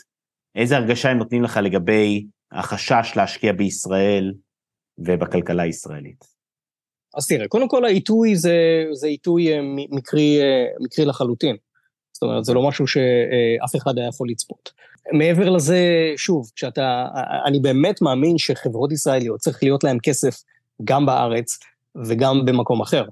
איזה 0.55 0.77
הרגשה 0.77 1.11
הם 1.11 1.19
נותנים 1.19 1.43
לך 1.43 1.61
לגבי 1.63 2.27
החשש 2.53 3.13
להשקיע 3.17 3.53
בישראל 3.53 4.35
ובכלכלה 4.99 5.63
הישראלית? 5.63 6.25
אז 7.17 7.27
תראה, 7.27 7.49
קודם 7.49 7.69
כל 7.69 7.85
העיתוי 7.85 8.37
זה, 8.37 8.85
זה 8.93 9.07
עיתוי 9.07 9.53
אה, 9.53 9.61
מקרי, 9.91 10.41
אה, 10.41 10.65
מקרי 10.81 11.05
לחלוטין. 11.05 11.57
זאת 12.23 12.29
אומרת, 12.29 12.45
זה 12.45 12.55
לא 12.55 12.69
משהו 12.69 12.87
שאף 12.87 13.77
אחד 13.77 13.99
היה 13.99 14.09
יכול 14.09 14.29
לצפות. 14.31 14.73
מעבר 15.13 15.51
לזה, 15.51 15.79
שוב, 16.17 16.51
כשאתה, 16.57 17.07
אני 17.47 17.61
באמת 17.61 18.03
מאמין 18.03 18.39
שחברות 18.39 18.93
ישראליות 18.93 19.41
צריך 19.41 19.63
להיות 19.63 19.85
להן 19.85 19.99
כסף 20.03 20.43
גם 20.85 21.07
בארץ 21.07 21.59
וגם 22.07 22.45
במקום 22.45 22.81
אחר, 22.81 23.05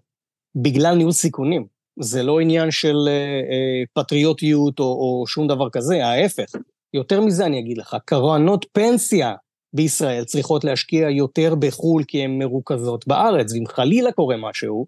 בגלל 0.56 0.94
ניהול 0.94 1.12
סיכונים. 1.12 1.66
זה 2.00 2.22
לא 2.22 2.40
עניין 2.40 2.70
של 2.70 2.96
אה, 3.08 3.12
אה, 3.12 3.82
פטריוטיות 3.94 4.80
או, 4.80 4.84
או 4.84 5.24
שום 5.26 5.48
דבר 5.48 5.70
כזה, 5.70 6.06
ההפך. 6.06 6.56
יותר 6.94 7.20
מזה 7.20 7.46
אני 7.46 7.60
אגיד 7.60 7.78
לך, 7.78 7.96
קרנות 8.04 8.66
פנסיה 8.72 9.34
בישראל 9.72 10.24
צריכות 10.24 10.64
להשקיע 10.64 11.10
יותר 11.10 11.54
בחו"ל 11.54 12.04
כי 12.08 12.24
הן 12.24 12.38
מרוכזות 12.38 13.06
בארץ, 13.06 13.52
ואם 13.52 13.66
חלילה 13.66 14.12
קורה 14.12 14.36
משהו, 14.36 14.86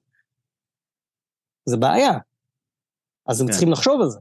זה 1.69 1.77
בעיה. 1.77 2.13
אז 3.27 3.41
הם 3.41 3.47
כן. 3.47 3.53
צריכים 3.53 3.73
לחשוב 3.73 4.01
על 4.01 4.09
זה. 4.09 4.19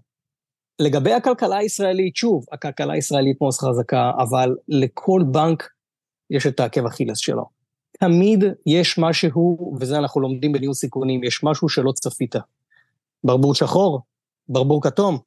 לגבי 0.80 1.14
הכלכלה 1.14 1.58
הישראלית, 1.58 2.16
שוב, 2.16 2.46
הכלכלה 2.52 2.94
הישראלית 2.94 3.42
מאוד 3.42 3.54
חזקה, 3.54 4.12
אבל 4.18 4.56
לכל 4.68 5.22
בנק 5.32 5.70
יש 6.30 6.48
את 6.48 6.60
העקב 6.60 6.86
אכילס 6.86 7.18
שלו. 7.18 7.46
תמיד 8.00 8.44
יש 8.66 8.98
משהו, 8.98 9.74
וזה 9.80 9.98
אנחנו 9.98 10.22
לומדים 10.22 10.52
בניהול 10.52 10.74
סיכונים, 10.74 11.24
יש 11.24 11.44
משהו 11.44 11.70
שלא 11.70 11.92
צפית. 11.92 12.36
ברבור 13.24 13.56
שחור, 13.56 14.02
ברבור 14.50 14.82
כתום. 14.82 15.18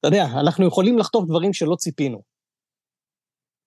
אתה 0.00 0.08
יודע, 0.08 0.24
אנחנו 0.24 0.66
יכולים 0.66 0.98
לחטוף 0.98 1.24
דברים 1.24 1.52
שלא 1.52 1.76
ציפינו. 1.76 2.22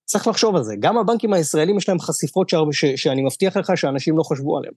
צריך 0.04 0.26
לחשוב 0.26 0.56
על 0.56 0.62
זה. 0.62 0.74
גם 0.80 0.98
הבנקים 0.98 1.32
הישראלים 1.32 1.76
יש 1.76 1.88
להם 1.88 1.98
חשיפות 1.98 2.48
ש... 2.48 2.54
ש... 2.72 2.84
שאני 2.84 3.22
מבטיח 3.22 3.56
לך 3.56 3.72
שאנשים 3.76 4.18
לא 4.18 4.22
חשבו 4.22 4.58
עליהם. 4.58 4.74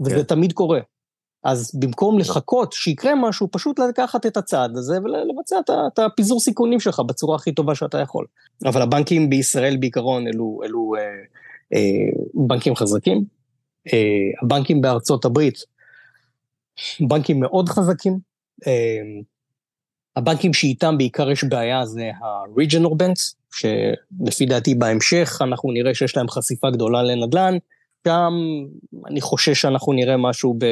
וזה 0.00 0.16
כן. 0.16 0.22
תמיד 0.22 0.52
קורה. 0.52 0.80
אז 1.44 1.70
במקום 1.80 2.18
לחכות 2.18 2.72
שיקרה 2.72 3.12
משהו, 3.14 3.48
פשוט 3.52 3.78
לקחת 3.78 4.26
את 4.26 4.36
הצעד 4.36 4.76
הזה 4.76 4.98
ולבצע 5.04 5.56
את 5.92 5.98
הפיזור 5.98 6.40
סיכונים 6.40 6.80
שלך 6.80 7.00
בצורה 7.00 7.36
הכי 7.36 7.52
טובה 7.52 7.74
שאתה 7.74 7.98
יכול. 7.98 8.26
אבל 8.64 8.82
הבנקים 8.82 9.30
בישראל 9.30 9.76
בעיקרון 9.76 10.26
אלו, 10.26 10.60
אלו 10.64 10.92
אה, 10.98 11.00
אה, 11.74 12.22
בנקים 12.34 12.76
חזקים. 12.76 13.24
אה, 13.92 13.98
הבנקים 14.42 14.80
בארצות 14.80 15.24
הברית, 15.24 15.58
בנקים 17.00 17.40
מאוד 17.40 17.68
חזקים. 17.68 18.18
אה, 18.66 19.22
הבנקים 20.16 20.54
שאיתם 20.54 20.98
בעיקר 20.98 21.30
יש 21.30 21.44
בעיה 21.44 21.86
זה 21.86 22.10
ה-regional 22.22 22.92
banks, 23.02 23.34
שלפי 23.52 24.46
דעתי 24.46 24.74
בהמשך 24.74 25.38
אנחנו 25.40 25.72
נראה 25.72 25.94
שיש 25.94 26.16
להם 26.16 26.28
חשיפה 26.28 26.70
גדולה 26.70 27.02
לנדל"ן, 27.02 27.56
שם 28.06 28.32
אני 29.06 29.20
חושש 29.20 29.60
שאנחנו 29.60 29.92
נראה 29.92 30.16
משהו 30.16 30.54
ב... 30.58 30.64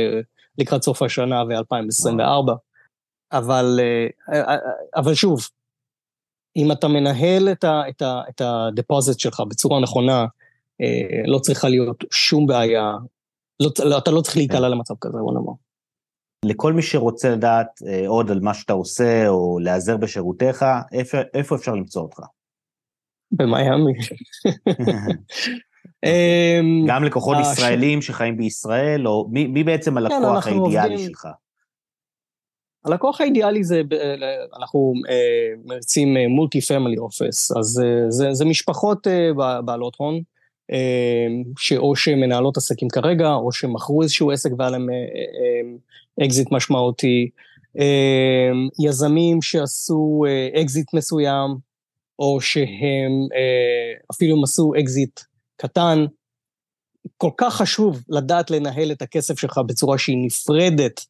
לקראת 0.58 0.82
סוף 0.82 1.02
השנה 1.02 1.42
ו-2024. 1.44 2.52
אבל, 3.32 3.80
אה, 4.32 4.34
אה, 4.34 4.56
אבל 4.96 5.14
שוב, 5.14 5.40
אם 6.56 6.72
אתה 6.72 6.88
מנהל 6.88 7.48
את, 7.52 7.64
ה, 7.64 7.82
את, 7.88 8.02
ה, 8.02 8.22
את 8.28 8.40
הדפוזיט 8.40 9.18
שלך 9.18 9.42
בצורה 9.48 9.80
נכונה, 9.80 10.26
אה, 10.80 11.22
לא 11.26 11.38
צריכה 11.38 11.68
להיות 11.68 12.04
שום 12.10 12.46
בעיה, 12.46 12.92
לא, 13.60 13.70
לא, 13.84 13.98
אתה 13.98 14.10
לא 14.10 14.20
צריך 14.20 14.36
להיקלע 14.36 14.68
למצב 14.68 14.94
כזה, 15.00 15.18
בוא 15.18 15.34
נאמר. 15.34 15.52
לכל 16.44 16.72
מי 16.72 16.82
שרוצה 16.82 17.30
לדעת 17.30 17.82
עוד 18.06 18.30
על 18.30 18.40
מה 18.40 18.54
שאתה 18.54 18.72
עושה 18.72 19.28
או 19.28 19.58
להיעזר 19.58 19.96
בשירותיך, 19.96 20.64
איפה, 20.92 21.18
איפה 21.34 21.56
אפשר 21.56 21.72
למצוא 21.72 22.02
אותך? 22.02 22.20
במיאמי. 23.32 23.92
אמ, 26.04 26.84
גם 26.88 27.04
לקוחות 27.04 27.36
ישראלים 27.40 28.02
שחיים 28.02 28.36
בישראל, 28.36 29.08
או 29.08 29.28
מי, 29.30 29.46
מי 29.46 29.64
בעצם 29.64 29.90
כן, 29.90 29.96
הלקוח 29.98 30.46
האידיאלי 30.46 30.98
שלך? 30.98 31.28
הלקוח 32.84 33.20
האידיאלי 33.20 33.64
זה, 33.64 33.82
אנחנו 34.58 34.92
אה, 35.10 35.54
מריצים 35.64 36.16
multi 36.28 36.60
family 36.60 36.98
office, 36.98 37.56
אז 37.56 37.82
אה, 37.84 38.10
זה, 38.10 38.32
זה 38.32 38.44
משפחות 38.44 39.06
אה, 39.06 39.60
בעלות 39.64 39.96
הון, 39.98 40.20
שאו 41.58 41.96
שמנהלות 41.96 42.56
עסקים 42.56 42.88
כרגע, 42.88 43.32
או 43.32 43.52
שמכרו 43.52 44.02
איזשהו 44.02 44.30
עסק 44.30 44.50
והיה 44.58 44.70
להם 44.70 44.88
אקזיט 46.24 46.52
משמעותי, 46.52 47.28
יזמים 48.84 49.42
שעשו 49.42 50.24
אקזיט 50.60 50.94
מסוים, 50.94 51.50
או 52.18 52.40
שהם 52.40 53.12
אפילו 54.12 54.42
עשו 54.42 54.72
אקזיט 54.80 55.20
קטן. 55.56 56.04
כל 57.16 57.30
כך 57.36 57.54
חשוב 57.54 58.02
לדעת 58.08 58.50
לנהל 58.50 58.92
את 58.92 59.02
הכסף 59.02 59.38
שלך 59.38 59.60
בצורה 59.66 59.98
שהיא 59.98 60.26
נפרדת 60.26 61.00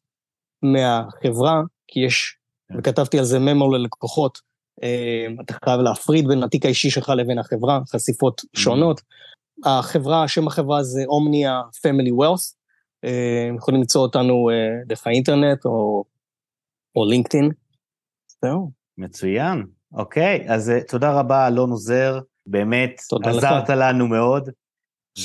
מהחברה, 0.61 1.61
כי 1.87 1.99
יש, 1.99 2.37
כן. 2.69 2.79
וכתבתי 2.79 3.19
על 3.19 3.25
זה 3.25 3.39
memo 3.39 3.71
ללקוחות, 3.71 4.39
אה, 4.83 5.27
אתה 5.41 5.53
חייב 5.65 5.81
להפריד 5.81 6.27
בין 6.27 6.43
התיק 6.43 6.65
האישי 6.65 6.89
שלך 6.89 7.09
לבין 7.09 7.39
החברה, 7.39 7.79
חשיפות 7.89 8.41
mm-hmm. 8.41 8.59
שונות. 8.59 9.01
החברה, 9.65 10.27
שם 10.27 10.47
החברה 10.47 10.83
זה 10.83 11.03
Omnia 11.07 11.61
Family 11.81 12.11
Wealth, 12.11 12.57
יכולים 13.57 13.81
למצוא 13.81 14.01
אותנו 14.01 14.49
אה, 14.49 14.85
דרך 14.85 15.07
האינטרנט 15.07 15.65
או, 15.65 16.03
או 16.95 17.05
לינקדאין. 17.05 17.49
זהו. 18.41 18.71
מצוין. 18.97 19.63
אוקיי, 19.93 20.45
אז 20.49 20.69
אה, 20.69 20.83
תודה 20.87 21.19
רבה, 21.19 21.47
אלון 21.47 21.69
עוזר. 21.69 22.19
באמת 22.47 23.01
עזרת 23.25 23.69
לך. 23.69 23.75
לנו 23.77 24.07
מאוד. 24.07 24.49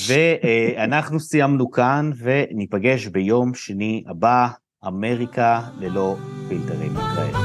ואנחנו 0.06 1.20
סיימנו 1.20 1.70
כאן, 1.70 2.10
וניפגש 2.16 3.06
ביום 3.06 3.54
שני 3.54 4.04
הבא, 4.06 4.48
אמריקה 4.86 5.60
ללא 5.78 6.16
פילטרים. 6.48 6.92
נתראה. 6.92 7.39